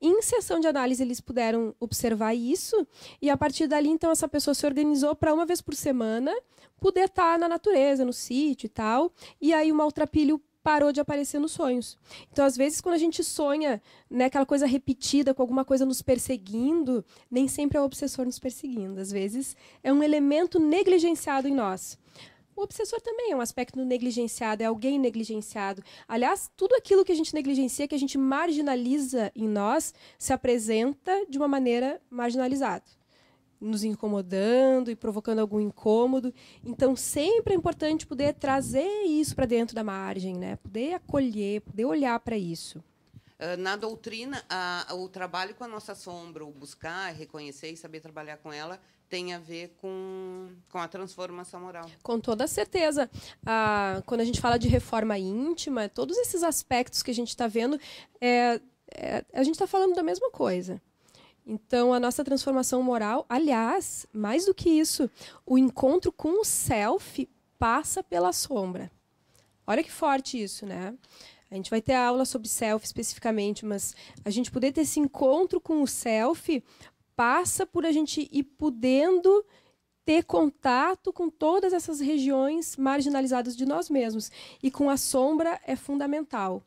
[0.00, 2.86] Em sessão de análise, eles puderam observar isso,
[3.20, 6.32] e a partir dali, então, essa pessoa se organizou para uma vez por semana
[6.78, 9.12] poder estar na natureza, no sítio e tal.
[9.40, 11.96] E aí, o maltrapilho parou de aparecer nos sonhos.
[12.32, 13.80] Então, às vezes, quando a gente sonha
[14.10, 18.40] né, aquela coisa repetida, com alguma coisa nos perseguindo, nem sempre é o obsessor nos
[18.40, 19.00] perseguindo.
[19.00, 21.96] Às vezes, é um elemento negligenciado em nós.
[22.56, 25.82] O obsessor também é um aspecto negligenciado, é alguém negligenciado.
[26.08, 31.26] Aliás, tudo aquilo que a gente negligencia, que a gente marginaliza em nós, se apresenta
[31.28, 32.82] de uma maneira marginalizada,
[33.60, 36.32] nos incomodando e provocando algum incômodo.
[36.64, 40.56] Então, sempre é importante poder trazer isso para dentro da margem, né?
[40.56, 42.78] Poder acolher, poder olhar para isso.
[43.38, 48.00] Uh, Na doutrina, a- o trabalho com a nossa sombra, o buscar, reconhecer e saber
[48.00, 51.86] trabalhar com ela, tem a ver com, com a transformação moral.
[52.02, 53.10] Com toda certeza.
[53.44, 57.46] Ah, quando a gente fala de reforma íntima, todos esses aspectos que a gente está
[57.46, 57.78] vendo,
[58.20, 58.60] é,
[58.92, 60.80] é, a gente está falando da mesma coisa.
[61.46, 65.08] Então, a nossa transformação moral, aliás, mais do que isso,
[65.44, 68.90] o encontro com o self passa pela sombra.
[69.64, 70.94] Olha que forte isso, né?
[71.48, 75.60] A gente vai ter aula sobre self especificamente, mas a gente poder ter esse encontro
[75.60, 76.62] com o self
[77.16, 79.44] passa por a gente ir podendo
[80.04, 84.30] ter contato com todas essas regiões marginalizadas de nós mesmos.
[84.62, 86.62] E com a sombra é fundamental.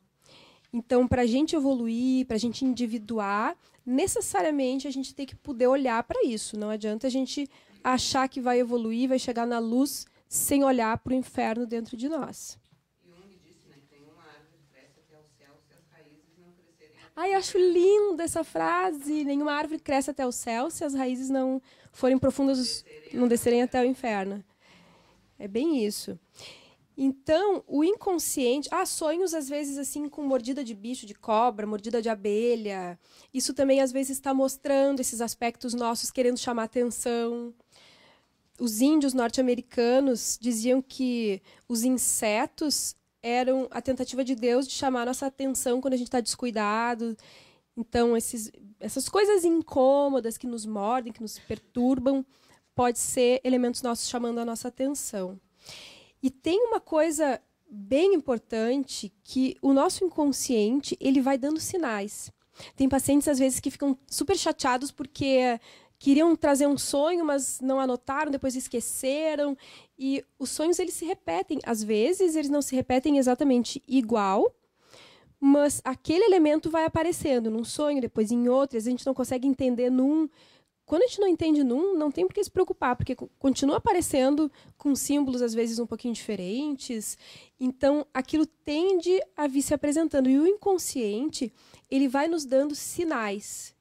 [0.72, 5.68] Então, para a gente evoluir, para a gente individuar, necessariamente a gente tem que poder
[5.68, 6.58] olhar para isso.
[6.58, 7.48] Não adianta a gente
[7.82, 12.08] achar que vai evoluir, vai chegar na luz sem olhar para o inferno dentro de
[12.08, 12.58] nós.
[13.04, 16.52] Jung disse né, que nenhuma árvore cresce até o céu se as raízes não
[17.20, 19.24] Ai, acho linda essa frase.
[19.24, 21.60] Nenhuma árvore cresce até o céu se as raízes não
[21.92, 24.42] forem profundas, não descerem até o inferno.
[25.38, 26.18] É bem isso.
[26.96, 28.70] Então, o inconsciente.
[28.72, 32.98] Ah, sonhos às vezes assim com mordida de bicho, de cobra, mordida de abelha.
[33.34, 37.52] Isso também às vezes está mostrando esses aspectos nossos querendo chamar atenção.
[38.58, 45.26] Os índios norte-americanos diziam que os insetos eram a tentativa de Deus de chamar nossa
[45.26, 47.16] atenção quando a gente está descuidado.
[47.76, 52.24] Então, esses, essas coisas incômodas que nos mordem, que nos perturbam,
[52.74, 55.38] pode ser elementos nossos chamando a nossa atenção.
[56.22, 62.32] E tem uma coisa bem importante que o nosso inconsciente ele vai dando sinais.
[62.76, 65.58] Tem pacientes às vezes que ficam super chateados porque
[65.98, 69.56] queriam trazer um sonho, mas não anotaram, depois esqueceram.
[70.02, 71.58] E os sonhos eles se repetem.
[71.62, 74.50] Às vezes eles não se repetem exatamente igual,
[75.38, 79.90] mas aquele elemento vai aparecendo num sonho, depois em outro, a gente não consegue entender
[79.90, 80.26] num.
[80.86, 84.50] Quando a gente não entende num, não tem por que se preocupar, porque continua aparecendo
[84.78, 87.18] com símbolos às vezes um pouquinho diferentes.
[87.60, 90.30] Então, aquilo tende a vir se apresentando.
[90.30, 91.52] E o inconsciente,
[91.90, 93.78] ele vai nos dando sinais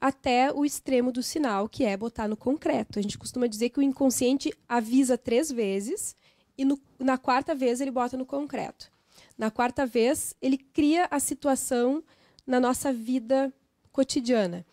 [0.00, 2.98] até o extremo do sinal, que é botar no concreto.
[2.98, 6.14] A gente costuma dizer que o inconsciente avisa três vezes
[6.56, 8.90] e no, na quarta vez ele bota no concreto.
[9.36, 12.02] Na quarta vez, ele cria a situação
[12.46, 13.52] na nossa vida
[13.92, 14.64] cotidiana.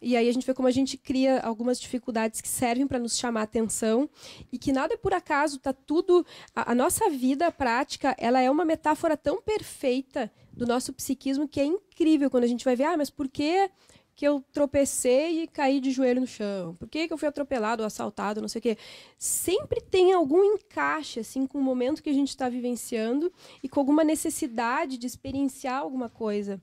[0.00, 3.16] E aí a gente vê como a gente cria algumas dificuldades que servem para nos
[3.16, 4.08] chamar atenção
[4.52, 8.50] e que nada é por acaso, tá tudo a, a, nossa vida prática, ela é
[8.50, 12.84] uma metáfora tão perfeita do nosso psiquismo que é incrível quando a gente vai ver,
[12.84, 13.70] ah, mas por que
[14.14, 16.74] que eu tropecei e caí de joelho no chão?
[16.76, 18.78] Por que, que eu fui atropelado ou assaltado, não sei o quê?
[19.18, 23.80] Sempre tem algum encaixe assim com o momento que a gente está vivenciando e com
[23.80, 26.60] alguma necessidade de experienciar alguma coisa.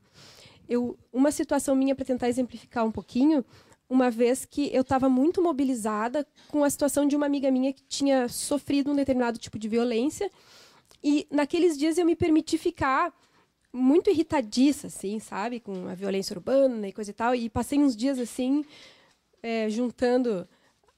[0.67, 3.43] Eu, uma situação minha para tentar exemplificar um pouquinho,
[3.89, 7.83] uma vez que eu estava muito mobilizada com a situação de uma amiga minha que
[7.83, 10.31] tinha sofrido um determinado tipo de violência
[11.03, 13.13] e naqueles dias eu me permiti ficar
[13.73, 15.59] muito irritadiça, assim, sabe?
[15.59, 17.35] Com a violência urbana e coisa e tal.
[17.35, 18.65] E passei uns dias, assim,
[19.41, 20.47] é, juntando,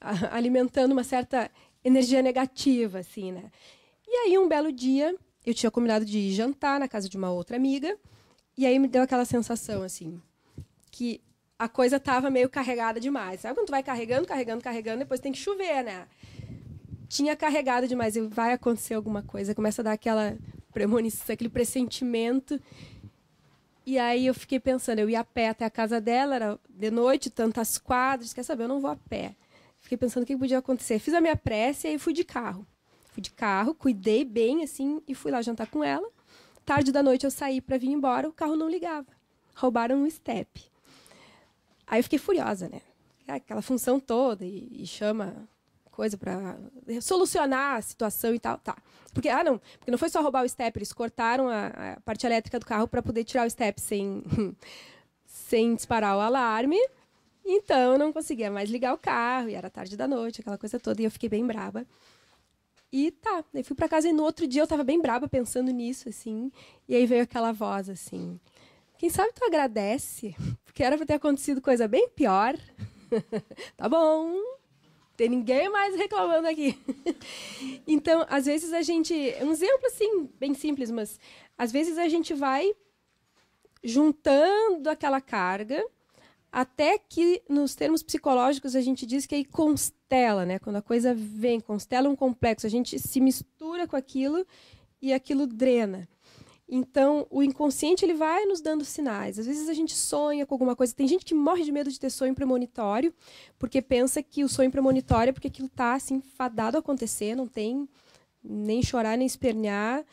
[0.31, 1.49] alimentando uma certa
[1.83, 3.51] energia negativa, assim, né?
[4.07, 7.31] E aí, um belo dia, eu tinha combinado de ir jantar na casa de uma
[7.31, 7.97] outra amiga.
[8.57, 10.21] E aí me deu aquela sensação, assim,
[10.91, 11.21] que
[11.57, 13.41] a coisa estava meio carregada demais.
[13.41, 16.07] Sabe quando tu vai carregando, carregando, carregando, depois tem que chover, né?
[17.07, 19.55] Tinha carregado demais e vai acontecer alguma coisa.
[19.55, 20.37] Começa a dar aquela
[20.73, 22.59] premonição, aquele pressentimento.
[23.85, 26.89] E aí eu fiquei pensando, eu ia a pé até a casa dela, era de
[26.89, 29.35] noite, tantas quadras, quer saber, eu não vou a pé.
[29.81, 30.99] Fiquei pensando o que podia acontecer.
[30.99, 32.65] Fiz a minha prece e aí fui de carro.
[33.11, 36.09] Fui de carro, cuidei bem, assim, e fui lá jantar com ela.
[36.65, 39.07] Tarde da noite eu saí para vir embora, o carro não ligava.
[39.53, 40.63] Roubaram um step.
[41.85, 42.81] Aí eu fiquei furiosa, né?
[43.27, 45.47] Aquela função toda, e, e chama
[45.93, 46.57] coisa para
[47.01, 48.75] solucionar a situação e tal, tá.
[49.13, 52.25] Porque, ah, não, porque não foi só roubar o step, eles cortaram a, a parte
[52.25, 54.23] elétrica do carro para poder tirar o step sem,
[55.25, 56.79] sem disparar o alarme.
[57.45, 60.79] Então, eu não conseguia mais ligar o carro, e era tarde da noite, aquela coisa
[60.79, 61.85] toda, e eu fiquei bem braba.
[62.91, 65.71] E tá, daí fui para casa e no outro dia eu estava bem braba pensando
[65.71, 66.51] nisso, assim,
[66.87, 68.39] e aí veio aquela voz, assim,
[68.97, 72.55] quem sabe tu agradece, porque era para ter acontecido coisa bem pior.
[73.75, 74.33] tá bom,
[75.15, 76.77] tem ninguém mais reclamando aqui.
[77.87, 79.13] então, às vezes a gente.
[79.41, 81.19] Um exemplo assim, bem simples, mas
[81.57, 82.73] às vezes a gente vai
[83.83, 85.85] juntando aquela carga
[86.51, 90.59] até que, nos termos psicológicos, a gente diz que aí constela, né?
[90.59, 94.45] Quando a coisa vem, constela um complexo, a gente se mistura com aquilo
[95.01, 96.07] e aquilo drena.
[96.75, 99.37] Então, o inconsciente ele vai nos dando sinais.
[99.37, 100.91] Às vezes a gente sonha com alguma coisa.
[100.91, 103.13] Tem gente que morre de medo de ter sonho premonitório,
[103.59, 107.45] porque pensa que o sonho premonitório é porque aquilo está assim fadado a acontecer, não
[107.45, 107.87] tem
[108.43, 110.03] nem chorar nem espernear.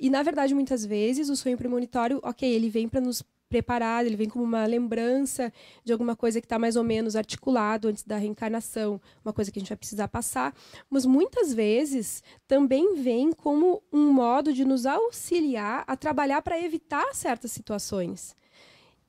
[0.00, 4.16] e na verdade, muitas vezes o sonho premonitório, ok, ele vem para nos preparado, ele
[4.16, 5.52] vem como uma lembrança
[5.84, 9.58] de alguma coisa que está mais ou menos articulado antes da reencarnação, uma coisa que
[9.58, 10.54] a gente vai precisar passar,
[10.90, 17.14] mas muitas vezes também vem como um modo de nos auxiliar a trabalhar para evitar
[17.14, 18.36] certas situações.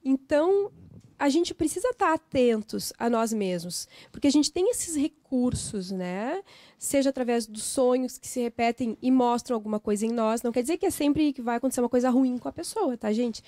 [0.04, 0.71] Então,
[1.19, 5.91] a gente precisa estar tá atentos a nós mesmos, porque a gente tem esses recursos,
[5.91, 6.41] né?
[6.77, 10.42] Seja através dos sonhos que se repetem e mostram alguma coisa em nós.
[10.42, 12.98] Não quer dizer que é sempre que vai acontecer uma coisa ruim com a pessoa,
[12.98, 13.44] tá, gente?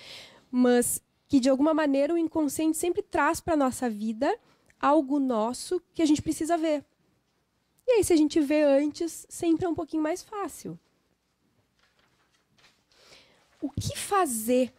[0.52, 4.38] Mas que de alguma maneira o inconsciente sempre traz para nossa vida
[4.80, 6.84] algo nosso que a gente precisa ver.
[7.88, 10.78] E aí, se a gente vê antes, sempre é um pouquinho mais fácil.
[13.62, 14.74] O que fazer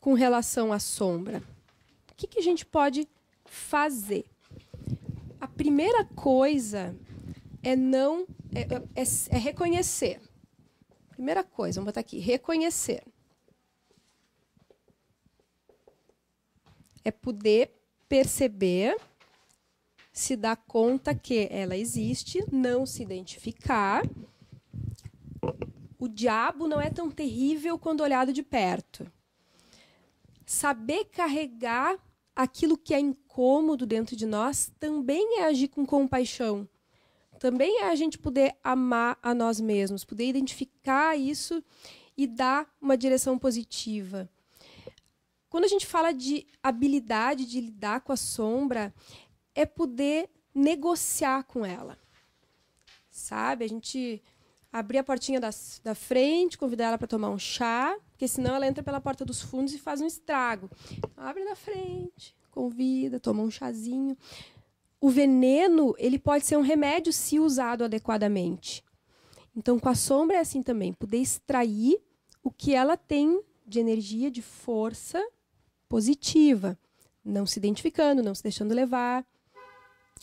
[0.00, 1.42] com relação à sombra?
[2.10, 3.06] O que, que a gente pode
[3.44, 4.24] fazer?
[5.40, 6.96] A primeira coisa
[7.62, 8.62] é não é,
[9.00, 10.20] é, é reconhecer.
[11.10, 13.02] Primeira coisa, vamos botar aqui, reconhecer.
[17.04, 17.70] É poder
[18.08, 18.96] perceber,
[20.12, 24.02] se dar conta que ela existe, não se identificar.
[25.98, 29.10] O diabo não é tão terrível quando olhado de perto.
[30.44, 31.98] Saber carregar
[32.34, 36.68] aquilo que é incômodo dentro de nós também é agir com compaixão.
[37.38, 41.64] também é a gente poder amar a nós mesmos, poder identificar isso
[42.14, 44.28] e dar uma direção positiva.
[45.50, 48.94] Quando a gente fala de habilidade de lidar com a sombra,
[49.52, 51.98] é poder negociar com ela.
[53.10, 53.64] Sabe?
[53.64, 54.22] A gente
[54.72, 55.50] abrir a portinha da,
[55.82, 59.42] da frente, convidar ela para tomar um chá, porque senão ela entra pela porta dos
[59.42, 60.70] fundos e faz um estrago.
[61.16, 64.16] Abre na frente, convida, toma um chazinho.
[65.00, 68.84] O veneno, ele pode ser um remédio se usado adequadamente.
[69.56, 72.00] Então, com a sombra é assim também, poder extrair
[72.40, 75.20] o que ela tem de energia, de força
[75.90, 76.78] positiva,
[77.22, 79.26] não se identificando, não se deixando levar,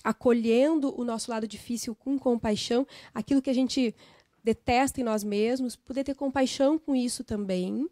[0.01, 3.93] acolhendo o nosso lado difícil com compaixão, aquilo que a gente
[4.41, 7.85] detesta em nós mesmos, poder ter compaixão com isso também.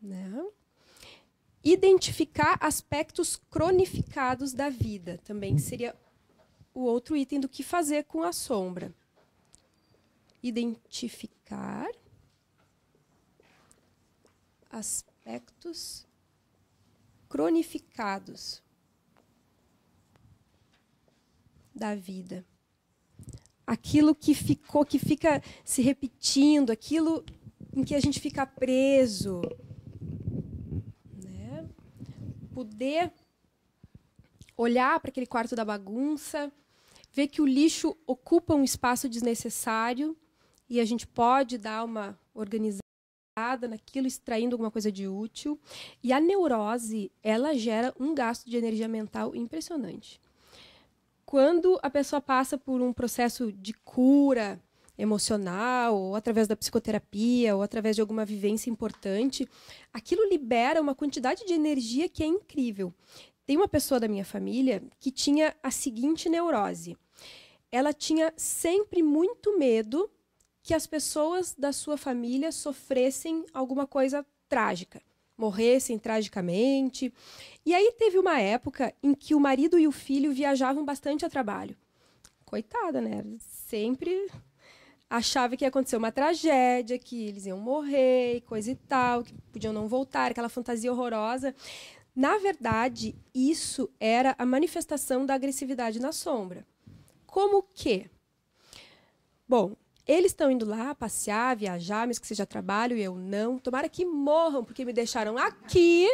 [0.00, 0.42] Né?
[1.62, 5.94] Identificar aspectos cronificados da vida também seria
[6.72, 8.94] o outro item do que fazer com a sombra.
[10.42, 11.90] Identificar
[14.70, 16.08] aspectos
[17.30, 18.60] cronificados
[21.72, 22.44] da vida.
[23.64, 27.24] Aquilo que ficou, que fica se repetindo, aquilo
[27.72, 29.40] em que a gente fica preso.
[31.24, 31.68] Né?
[32.52, 33.12] Poder
[34.56, 36.52] olhar para aquele quarto da bagunça,
[37.12, 40.16] ver que o lixo ocupa um espaço desnecessário
[40.68, 42.89] e a gente pode dar uma organizada
[43.68, 45.58] naquilo, extraindo alguma coisa de útil.
[46.02, 50.20] E a neurose, ela gera um gasto de energia mental impressionante.
[51.24, 54.60] Quando a pessoa passa por um processo de cura
[54.98, 59.48] emocional, ou através da psicoterapia, ou através de alguma vivência importante,
[59.92, 62.92] aquilo libera uma quantidade de energia que é incrível.
[63.46, 66.96] Tem uma pessoa da minha família que tinha a seguinte neurose.
[67.72, 70.10] Ela tinha sempre muito medo
[70.62, 75.00] que as pessoas da sua família sofressem alguma coisa trágica,
[75.36, 77.12] morressem tragicamente.
[77.64, 81.30] E aí teve uma época em que o marido e o filho viajavam bastante a
[81.30, 81.76] trabalho.
[82.44, 83.24] Coitada, né?
[83.38, 84.28] Sempre
[85.08, 89.72] achava que ia acontecer uma tragédia, que eles iam morrer, coisa e tal, que podiam
[89.72, 91.54] não voltar, aquela fantasia horrorosa.
[92.14, 96.66] Na verdade, isso era a manifestação da agressividade na sombra.
[97.26, 98.10] Como que?
[99.48, 99.74] Bom,
[100.06, 103.58] eles estão indo lá passear, viajar, mesmo que seja trabalho, e eu não.
[103.58, 106.08] Tomara que morram, porque me deixaram aqui.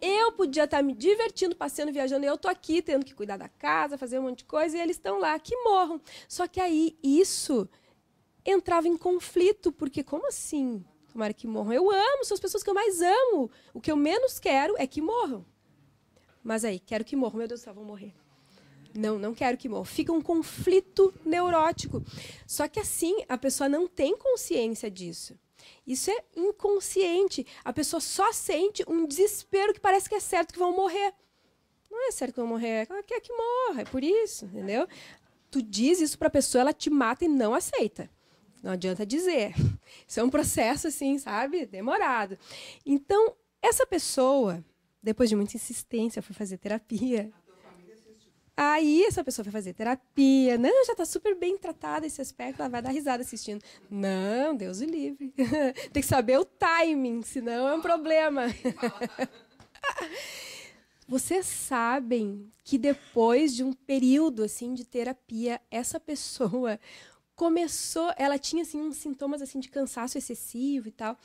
[0.00, 3.48] Eu podia estar me divertindo, passeando, viajando, e eu tô aqui tendo que cuidar da
[3.48, 6.00] casa, fazer um monte de coisa, e eles estão lá, que morram.
[6.28, 7.68] Só que aí isso
[8.44, 10.84] entrava em conflito, porque como assim?
[11.12, 11.72] Tomara que morram.
[11.72, 13.50] Eu amo, são as pessoas que eu mais amo.
[13.72, 15.44] O que eu menos quero é que morram.
[16.44, 17.38] Mas aí, quero que morram.
[17.38, 18.14] Meu Deus do céu, vão morrer.
[18.98, 19.84] Não, não quero que morra.
[19.84, 22.02] Fica um conflito neurótico.
[22.46, 25.38] Só que assim, a pessoa não tem consciência disso.
[25.86, 27.46] Isso é inconsciente.
[27.64, 31.14] A pessoa só sente um desespero que parece que é certo que vão morrer.
[31.90, 34.86] Não é certo que vão morrer, ela quer que morra, é por isso, entendeu?
[35.50, 38.10] Tu diz isso para a pessoa, ela te mata e não aceita.
[38.62, 39.54] Não adianta dizer.
[40.06, 41.66] Isso é um processo assim, sabe?
[41.66, 42.36] Demorado.
[42.84, 44.64] Então, essa pessoa,
[45.00, 47.30] depois de muita insistência, foi fazer terapia.
[48.56, 50.56] Aí essa pessoa vai fazer terapia.
[50.56, 53.62] Não, já está super bem tratada esse aspecto, ela vai dar risada assistindo.
[53.90, 55.34] Não, Deus o livre.
[55.92, 58.44] Tem que saber o timing, senão é um problema.
[61.06, 66.80] Vocês sabem que depois de um período assim de terapia, essa pessoa
[67.36, 71.18] começou, ela tinha assim uns sintomas assim de cansaço excessivo e tal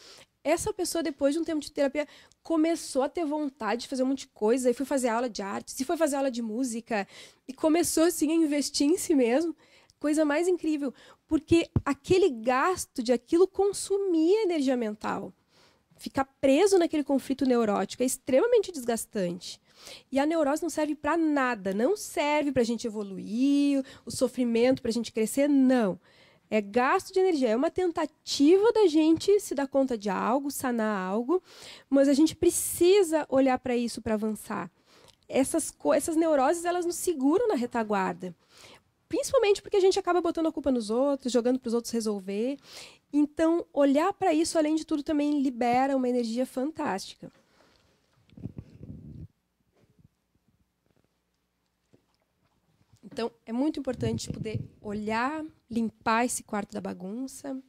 [0.44, 2.08] essa pessoa, depois de um tempo de terapia,
[2.44, 5.42] começou a ter vontade de fazer um monte de coisa, e foi fazer aula de
[5.42, 7.08] arte, e foi fazer aula de música,
[7.48, 9.56] e começou assim a investir em si mesmo.
[10.00, 10.94] Coisa mais incrível,
[11.28, 15.32] porque aquele gasto de aquilo consumia energia mental.
[15.98, 19.62] Ficar preso naquele conflito neurótico é extremamente desgastante.
[20.12, 24.82] E a neurose não serve para nada, não serve para a gente evoluir, o sofrimento
[24.82, 26.00] para a gente crescer, não
[26.52, 31.10] é gasto de energia, é uma tentativa da gente se dar conta de algo, sanar
[31.10, 31.42] algo,
[31.90, 34.70] mas a gente precisa olhar para isso para avançar.
[35.30, 38.36] Essas, essas neuroses, elas nos seguram na retaguarda.
[39.08, 42.58] Principalmente porque a gente acaba botando a culpa nos outros, jogando para os outros resolver.
[43.14, 47.32] Então, olhar para isso, além de tudo, também libera uma energia fantástica.
[53.12, 57.62] Então, é muito importante poder olhar, limpar esse quarto da bagunça.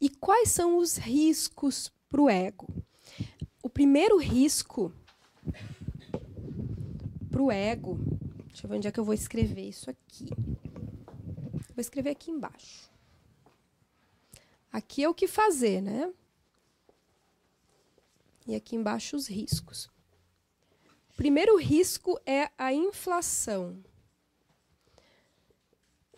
[0.00, 2.66] E quais são os riscos para o ego?
[3.62, 4.90] O primeiro risco
[7.30, 7.98] para o ego.
[8.46, 10.30] Deixa eu ver onde é que eu vou escrever isso aqui.
[11.74, 12.90] Vou escrever aqui embaixo.
[14.72, 16.12] Aqui é o que fazer, né?
[18.46, 19.90] E aqui embaixo os riscos.
[21.14, 23.82] Primeiro risco é a inflação.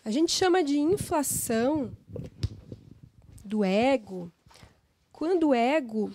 [0.04, 1.92] A gente chama de inflação
[3.44, 4.32] do ego
[5.12, 6.10] quando o ego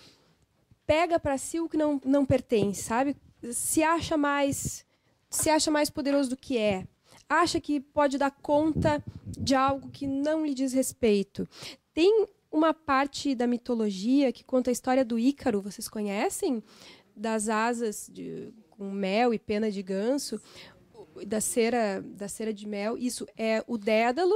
[0.88, 3.15] pega para si o que não, não pertence, sabe?
[3.51, 4.83] Se acha mais
[5.29, 6.88] se acha mais poderoso do que é,
[7.27, 11.47] acha que pode dar conta de algo que não lhe diz respeito.
[11.93, 16.63] Tem uma parte da mitologia que conta a história do Ícaro, vocês conhecem?
[17.15, 20.41] Das asas de, com mel e pena de ganso,
[21.26, 22.97] da cera, da cera de mel.
[22.97, 24.36] Isso é o Dédalo,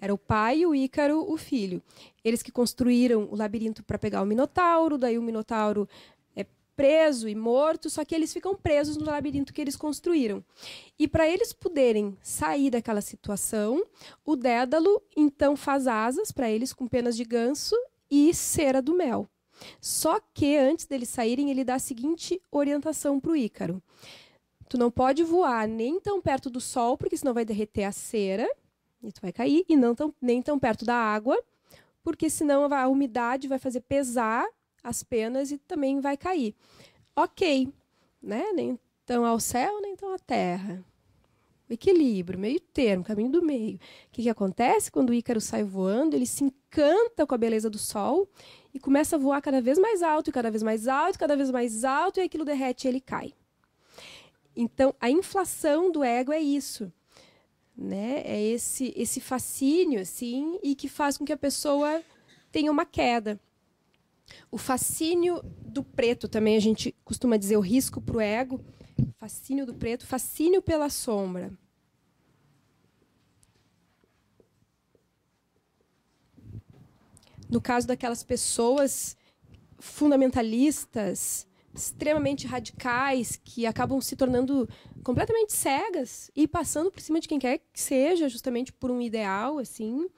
[0.00, 1.82] era o pai o Ícaro, o filho.
[2.24, 5.88] Eles que construíram o labirinto para pegar o Minotauro, daí o Minotauro
[6.76, 10.44] preso e morto, só que eles ficam presos no labirinto que eles construíram.
[10.98, 13.82] E para eles poderem sair daquela situação,
[14.24, 17.74] o Dédalo então faz asas para eles com penas de ganso
[18.10, 19.26] e cera do mel.
[19.80, 23.82] Só que antes deles saírem, ele dá a seguinte orientação para o Ícaro:
[24.68, 28.48] Tu não pode voar nem tão perto do sol, porque senão vai derreter a cera
[29.02, 31.40] e tu vai cair, e não tão, nem tão perto da água,
[32.02, 34.46] porque senão a umidade vai fazer pesar
[34.82, 36.54] as penas e também vai cair.
[37.14, 37.72] Ok,
[38.22, 38.52] né?
[38.52, 40.84] Nem tão ao céu, nem tão à terra.
[41.68, 43.76] Equilíbrio, meio termo, caminho do meio.
[43.76, 43.80] O
[44.12, 46.14] que, que acontece quando o Ícaro sai voando?
[46.14, 48.28] Ele se encanta com a beleza do sol
[48.72, 51.50] e começa a voar cada vez mais alto, e cada vez mais alto, cada vez
[51.50, 53.34] mais alto, e aquilo derrete e ele cai.
[54.56, 56.90] Então, a inflação do ego é isso.
[57.76, 58.22] Né?
[58.24, 62.02] É esse, esse fascínio, assim, e que faz com que a pessoa
[62.50, 63.38] tenha uma queda.
[64.50, 68.64] O fascínio do preto também a gente costuma dizer o risco para o ego.
[69.18, 71.52] Fascínio do preto, fascínio pela sombra.
[77.48, 79.16] No caso daquelas pessoas
[79.78, 81.45] fundamentalistas,
[81.76, 84.68] extremamente radicais, que acabam se tornando
[85.04, 89.58] completamente cegas e passando por cima de quem quer que seja, justamente por um ideal,
[89.58, 90.08] assim,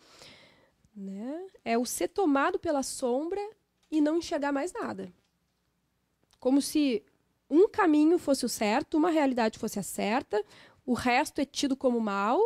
[0.95, 1.47] né?
[1.65, 3.41] É o ser tomado pela sombra
[3.91, 5.13] e não enxergar mais nada.
[6.41, 7.03] Como se
[7.51, 10.43] um caminho fosse o certo, uma realidade fosse a certa,
[10.87, 12.41] o resto é tido como mal.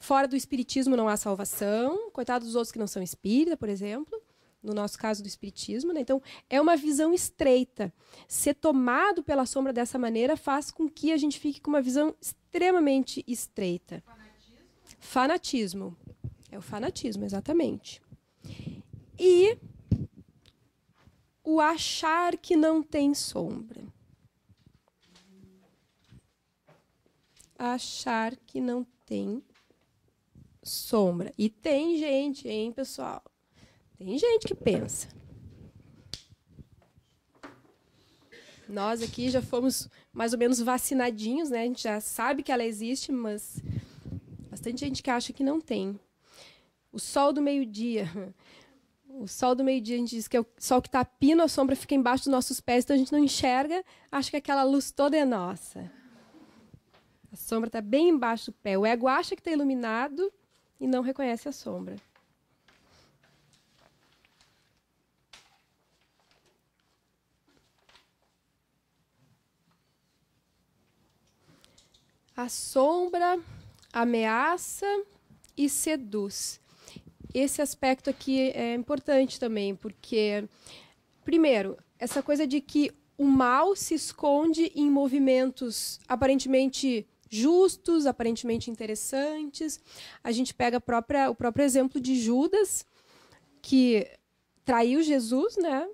[0.00, 2.10] Fora do espiritismo não há salvação.
[2.10, 4.20] Coitado dos outros que não são espírita, por exemplo.
[4.68, 6.00] No nosso caso do espiritismo, né?
[6.00, 7.92] Então, é uma visão estreita.
[8.26, 12.14] Ser tomado pela sombra dessa maneira faz com que a gente fique com uma visão
[12.20, 14.02] extremamente estreita.
[14.98, 15.96] Fanatismo?
[15.96, 15.96] Fanatismo.
[16.50, 18.02] É o fanatismo, exatamente.
[19.18, 19.58] E
[21.42, 23.82] o achar que não tem sombra.
[27.58, 29.42] Achar que não tem
[30.62, 31.32] sombra.
[31.38, 33.22] E tem gente, hein, pessoal?
[33.98, 35.08] Tem gente que pensa.
[38.68, 41.62] Nós aqui já fomos mais ou menos vacinadinhos, né?
[41.62, 43.60] A gente já sabe que ela existe, mas
[44.50, 45.98] bastante gente que acha que não tem.
[46.92, 48.08] O sol do meio-dia.
[49.08, 51.48] O sol do meio-dia, a gente diz que é o sol que está pino, a
[51.48, 53.82] sombra fica embaixo dos nossos pés, então a gente não enxerga,
[54.12, 55.90] acha que aquela luz toda é nossa.
[57.32, 58.78] A sombra está bem embaixo do pé.
[58.78, 60.32] O ego acha que está iluminado
[60.78, 61.96] e não reconhece a sombra.
[72.38, 73.40] A sombra
[73.92, 74.86] ameaça
[75.56, 76.60] e seduz
[77.34, 80.44] esse aspecto aqui é importante também, porque,
[81.24, 89.80] primeiro, essa coisa de que o mal se esconde em movimentos aparentemente justos, aparentemente interessantes.
[90.22, 92.86] A gente pega própria, o próprio exemplo de Judas,
[93.60, 94.06] que
[94.64, 95.88] traiu Jesus, né?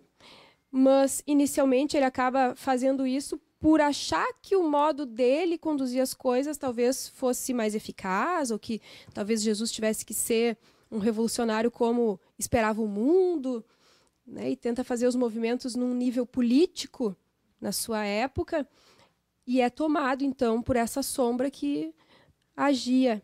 [0.71, 6.59] Mas inicialmente ele acaba fazendo isso por achar que o modo dele conduzir as coisas
[6.59, 8.79] talvez fosse mais eficaz, ou que
[9.15, 10.59] talvez Jesus tivesse que ser
[10.91, 13.65] um revolucionário como esperava o mundo,
[14.27, 17.17] né, e tenta fazer os movimentos num nível político
[17.59, 18.69] na sua época,
[19.47, 21.95] e é tomado então por essa sombra que
[22.55, 23.23] agia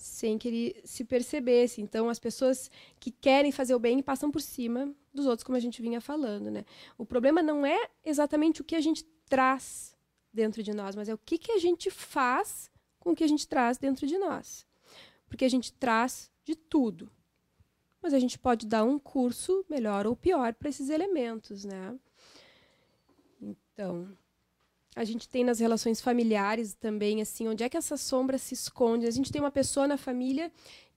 [0.00, 1.82] sem que ele se percebesse.
[1.82, 5.60] Então, as pessoas que querem fazer o bem passam por cima dos outros, como a
[5.60, 6.50] gente vinha falando.
[6.50, 6.64] Né?
[6.96, 9.94] O problema não é exatamente o que a gente traz
[10.32, 13.28] dentro de nós, mas é o que, que a gente faz com o que a
[13.28, 14.66] gente traz dentro de nós.
[15.28, 17.10] Porque a gente traz de tudo.
[18.00, 21.94] Mas a gente pode dar um curso melhor ou pior para esses elementos, né?
[23.38, 24.08] Então,
[24.94, 29.06] a gente tem nas relações familiares também, assim, onde é que essa sombra se esconde?
[29.06, 30.50] A gente tem uma pessoa na família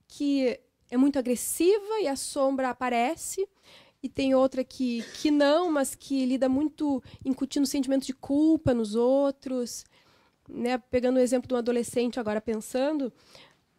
[0.08, 3.48] que é muito agressiva e a sombra aparece,
[4.02, 8.96] e tem outra que, que não, mas que lida muito incutindo sentimento de culpa nos
[8.96, 9.86] outros.
[10.50, 10.78] Né?
[10.78, 13.14] Pegando o exemplo de um adolescente agora pensando,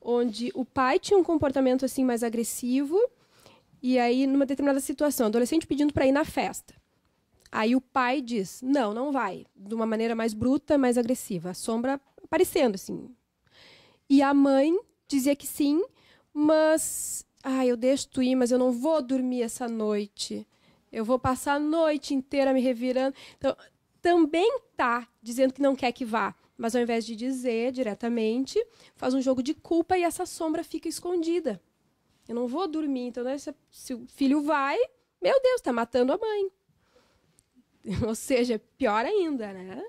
[0.01, 2.99] onde o pai tinha um comportamento assim mais agressivo,
[3.83, 6.75] e aí numa determinada situação, adolescente pedindo para ir na festa.
[7.55, 11.55] Aí o pai diz: "Não, não vai", de uma maneira mais bruta, mais agressiva, a
[11.55, 13.09] sombra aparecendo assim.
[14.11, 14.77] E a mãe
[15.07, 15.81] dizia que sim,
[16.33, 20.45] mas ah, eu deixo tu ir, mas eu não vou dormir essa noite.
[20.91, 23.15] Eu vou passar a noite inteira me revirando.
[23.39, 23.57] Então,
[24.03, 28.65] também tá dizendo que não quer que vá, mas ao invés de dizer diretamente,
[28.97, 31.61] faz um jogo de culpa e essa sombra fica escondida.
[32.29, 34.77] Eu não vou dormir, então né, se, o filho vai,
[35.23, 36.51] meu Deus, está matando a mãe.
[38.07, 39.83] Ou seja, pior ainda, né?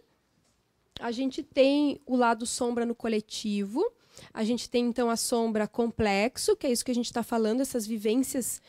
[1.00, 3.84] A gente tem o lado sombra no coletivo,
[4.34, 7.62] a gente tem então a sombra complexo, que é isso que a gente está falando,
[7.62, 8.62] essas vivências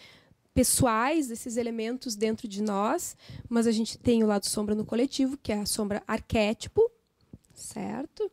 [0.53, 3.17] pessoais desses elementos dentro de nós,
[3.49, 6.91] mas a gente tem o lado sombra no coletivo, que é a sombra arquétipo,
[7.55, 8.31] certo?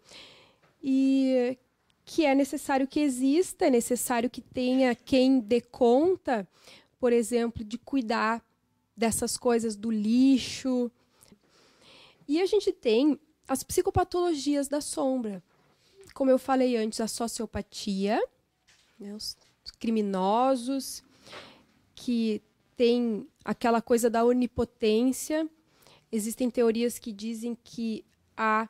[0.82, 1.58] E
[2.06, 6.48] que é necessário que exista, é necessário que tenha quem dê conta,
[7.00, 8.42] por exemplo, de cuidar
[8.96, 10.92] dessas coisas do lixo.
[12.28, 15.44] E a gente tem as psicopatologias da sombra.
[16.14, 18.22] Como eu falei antes, a sociopatia,
[19.00, 19.36] né, os
[19.80, 21.04] criminosos,
[21.96, 22.42] que
[22.76, 25.50] tem aquela coisa da onipotência.
[26.12, 28.06] Existem teorias que dizem que
[28.38, 28.70] há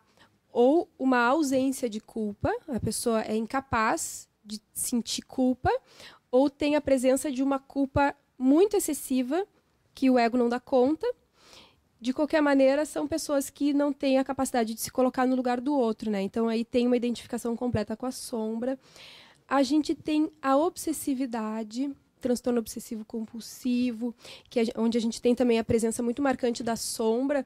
[0.52, 5.72] ou uma ausência de culpa, a pessoa é incapaz de sentir culpa,
[6.30, 9.48] ou tem a presença de uma culpa muito excessiva
[9.94, 11.08] que o ego não dá conta.
[12.00, 15.62] De qualquer maneira, são pessoas que não têm a capacidade de se colocar no lugar
[15.62, 16.22] do outro, né?
[16.22, 18.78] Então aí tem uma identificação completa com a sombra.
[19.48, 21.90] A gente tem a obsessividade,
[22.20, 24.16] transtorno obsessivo compulsivo,
[24.50, 27.46] que é onde a gente tem também a presença muito marcante da sombra,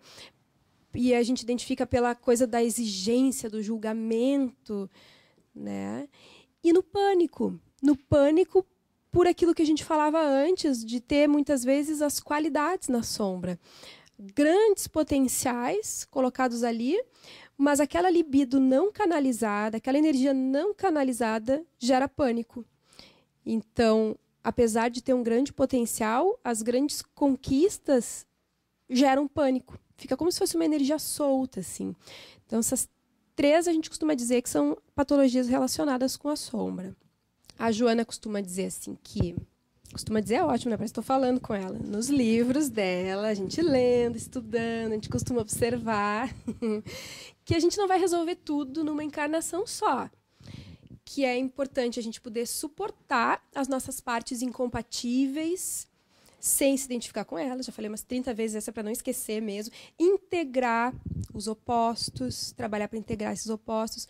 [0.94, 4.90] e a gente identifica pela coisa da exigência, do julgamento,
[5.54, 6.08] né?
[6.64, 8.66] E no pânico, no pânico
[9.12, 13.60] por aquilo que a gente falava antes de ter muitas vezes as qualidades na sombra,
[14.20, 16.96] grandes potenciais colocados ali,
[17.58, 22.66] mas aquela libido não canalizada, aquela energia não canalizada gera pânico.
[23.46, 28.26] Então, apesar de ter um grande potencial, as grandes conquistas
[28.90, 31.96] geram pânico fica como se fosse uma energia solta, assim.
[32.46, 32.88] Então, essas
[33.36, 36.96] três a gente costuma dizer que são patologias relacionadas com a sombra.
[37.58, 39.36] A Joana costuma dizer assim que
[39.92, 40.78] costuma dizer é ótimo, né?
[40.78, 41.78] Parece que estou falando com ela.
[41.80, 46.34] Nos livros dela, a gente lendo, estudando, a gente costuma observar
[47.44, 50.10] que a gente não vai resolver tudo numa encarnação só.
[51.04, 55.88] Que é importante a gente poder suportar as nossas partes incompatíveis
[56.40, 59.74] sem se identificar com ela, já falei umas 30 vezes essa para não esquecer mesmo,
[60.00, 60.94] integrar
[61.34, 64.08] os opostos, trabalhar para integrar esses opostos.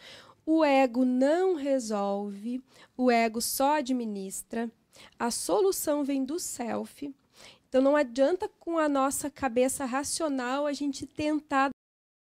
[0.50, 2.64] O ego não resolve,
[2.96, 4.72] o ego só administra.
[5.20, 7.14] A solução vem do self.
[7.68, 11.72] Então não adianta com a nossa cabeça racional a gente tentar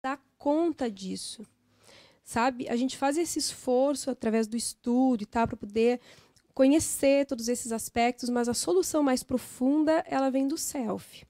[0.01, 1.45] dar conta disso.
[2.23, 2.69] Sabe?
[2.69, 5.99] A gente faz esse esforço através do estudo e tal para poder
[6.53, 11.27] conhecer todos esses aspectos, mas a solução mais profunda ela vem do self.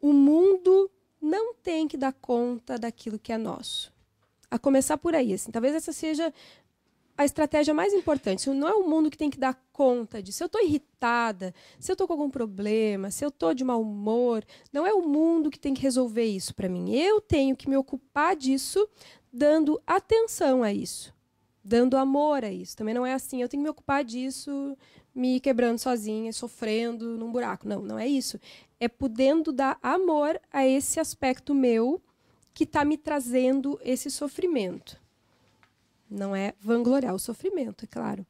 [0.00, 0.90] O mundo
[1.22, 3.94] não tem que dar conta daquilo que é nosso.
[4.50, 6.32] A começar por aí, assim, talvez essa seja
[7.18, 8.48] a estratégia mais importante.
[8.50, 10.38] Não é o mundo que tem que dar conta disso.
[10.38, 13.80] Se eu estou irritada, se eu estou com algum problema, se eu estou de mau
[13.80, 16.94] humor, não é o mundo que tem que resolver isso para mim.
[16.94, 18.88] Eu tenho que me ocupar disso,
[19.32, 21.16] dando atenção a isso
[21.66, 22.76] dando amor a isso.
[22.76, 24.78] Também não é assim, eu tenho que me ocupar disso,
[25.12, 27.66] me quebrando sozinha, sofrendo num buraco.
[27.66, 28.38] Não, não é isso.
[28.78, 32.00] É podendo dar amor a esse aspecto meu
[32.56, 35.00] que está me trazendo esse sofrimento.
[36.10, 38.26] Não é vangloriar o sofrimento, é claro.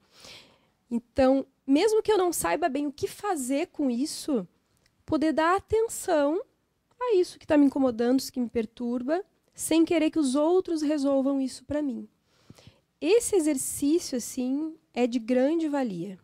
[0.90, 4.46] Então, mesmo que eu não saiba bem o que fazer com isso,
[5.06, 6.42] poder dar atenção
[7.00, 9.24] a isso que está me incomodando, isso que me perturba,
[9.54, 12.06] sem querer que os outros resolvam isso para mim
[13.00, 16.18] esse exercício, assim, é de grande valia.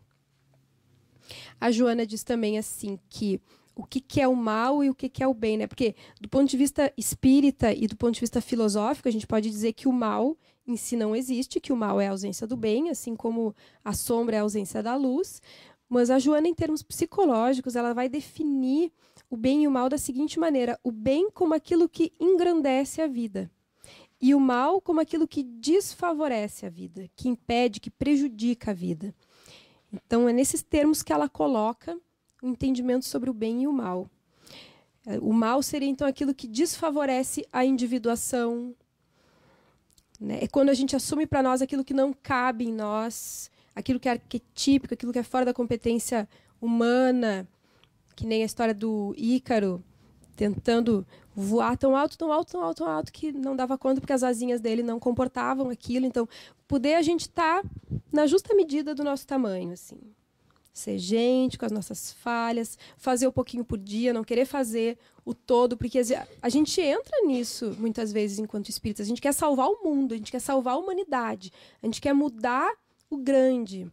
[1.60, 3.40] A Joana diz também assim que
[3.74, 5.66] o que, que é o mal e o que, que é o bem, né?
[5.66, 9.48] Porque do ponto de vista espírita e do ponto de vista filosófico, a gente pode
[9.50, 12.56] dizer que o mal em si não existe, que o mal é a ausência do
[12.56, 13.54] bem, assim como
[13.84, 15.42] a sombra é a ausência da luz.
[15.88, 18.92] Mas a Joana, em termos psicológicos, ela vai definir
[19.28, 23.06] o bem e o mal da seguinte maneira: o bem como aquilo que engrandece a
[23.06, 23.50] vida
[24.20, 29.12] e o mal como aquilo que desfavorece a vida, que impede, que prejudica a vida.
[29.92, 31.98] Então, é nesses termos que ela coloca
[32.42, 34.10] o entendimento sobre o bem e o mal.
[35.06, 38.74] É, o mal seria, então, aquilo que desfavorece a individuação.
[40.20, 40.40] Né?
[40.42, 44.08] É quando a gente assume para nós aquilo que não cabe em nós, aquilo que
[44.08, 46.28] é arquetípico, aquilo que é fora da competência
[46.60, 47.48] humana,
[48.14, 49.82] que nem a história do Ícaro,
[50.36, 54.12] tentando voar tão alto, tão alto, tão alto, tão alto que não dava conta porque
[54.12, 56.06] as asinhas dele não comportavam aquilo.
[56.06, 56.28] Então,
[56.68, 57.68] poder a gente estar tá
[58.12, 59.98] na justa medida do nosso tamanho, assim.
[60.72, 65.34] Ser gente com as nossas falhas, fazer um pouquinho por dia, não querer fazer o
[65.34, 66.00] todo, porque
[66.40, 69.06] a gente entra nisso muitas vezes enquanto espíritas.
[69.06, 71.52] A gente quer salvar o mundo, a gente quer salvar a humanidade,
[71.82, 72.72] a gente quer mudar
[73.10, 73.90] o grande.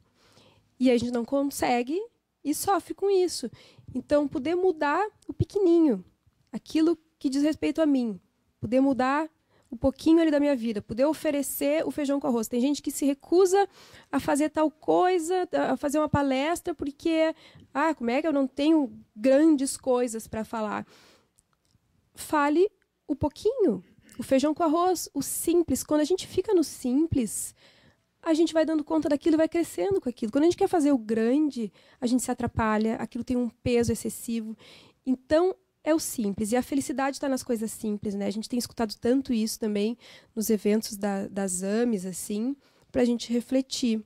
[0.80, 2.02] E a gente não consegue
[2.44, 3.52] e sofre com isso.
[3.94, 6.04] Então, poder mudar o pequenininho,
[6.52, 8.20] aquilo que diz respeito a mim,
[8.62, 9.30] poder mudar
[9.72, 12.48] um pouquinho ali da minha vida, poder oferecer o feijão com arroz.
[12.48, 13.68] Tem gente que se recusa
[14.12, 17.34] a fazer tal coisa, a fazer uma palestra, porque,
[17.74, 20.88] ah, como é que eu não tenho grandes coisas para falar?
[22.16, 22.70] Fale
[23.08, 23.84] o pouquinho,
[24.18, 25.84] o feijão com arroz, o simples.
[25.84, 27.54] Quando a gente fica no simples,
[28.22, 30.32] a gente vai dando conta daquilo e vai crescendo com aquilo.
[30.32, 33.92] Quando a gente quer fazer o grande, a gente se atrapalha, aquilo tem um peso
[33.92, 34.58] excessivo.
[35.06, 35.56] Então,
[35.90, 36.52] é o simples.
[36.52, 38.28] E a felicidade está nas coisas simples, né?
[38.28, 39.98] A gente tem escutado tanto isso também
[40.36, 42.56] nos eventos da, das AMES, assim,
[42.92, 44.04] para a gente refletir.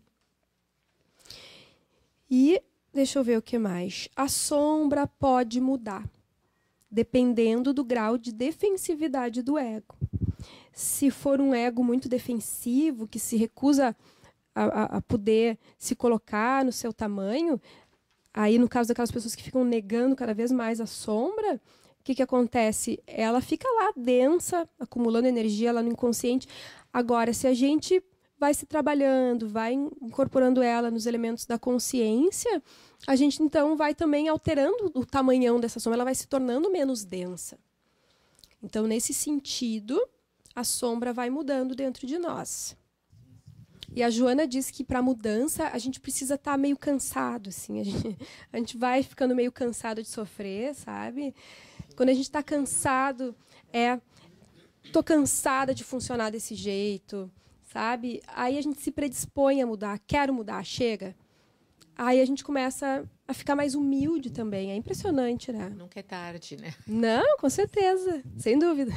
[2.29, 2.61] E
[2.91, 4.09] deixa eu ver o que mais.
[4.15, 6.09] A sombra pode mudar,
[6.89, 9.95] dependendo do grau de defensividade do ego.
[10.71, 13.95] Se for um ego muito defensivo, que se recusa
[14.55, 17.59] a, a, poder se colocar no seu tamanho,
[18.33, 21.61] Aí, no caso daquelas pessoas que ficam negando cada vez mais a sombra,
[21.99, 23.01] o que, que acontece?
[23.05, 26.47] Ela fica lá densa, acumulando energia lá no inconsciente.
[26.91, 28.03] Agora, se a gente
[28.39, 32.61] vai se trabalhando, vai incorporando ela nos elementos da consciência,
[33.07, 37.05] a gente então vai também alterando o tamanhão dessa sombra, ela vai se tornando menos
[37.05, 37.57] densa.
[38.61, 40.01] Então, nesse sentido,
[40.55, 42.75] a sombra vai mudando dentro de nós.
[43.95, 47.79] E a Joana disse que para mudança a gente precisa estar tá meio cansado, assim.
[47.79, 48.17] A gente,
[48.51, 51.33] a gente vai ficando meio cansado de sofrer, sabe?
[51.95, 53.35] Quando a gente está cansado,
[53.71, 53.99] é
[54.91, 57.31] tô cansada de funcionar desse jeito,
[57.71, 58.21] sabe?
[58.27, 61.15] Aí a gente se predispõe a mudar, quero mudar, chega.
[61.95, 64.71] Aí a gente começa a ficar mais humilde também.
[64.71, 65.69] É impressionante, né?
[65.69, 66.73] Nunca é tarde, né?
[66.87, 68.91] Não, com certeza, sem dúvida.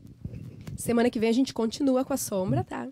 [0.76, 2.88] Semana que vem a gente continua com a sombra, tá?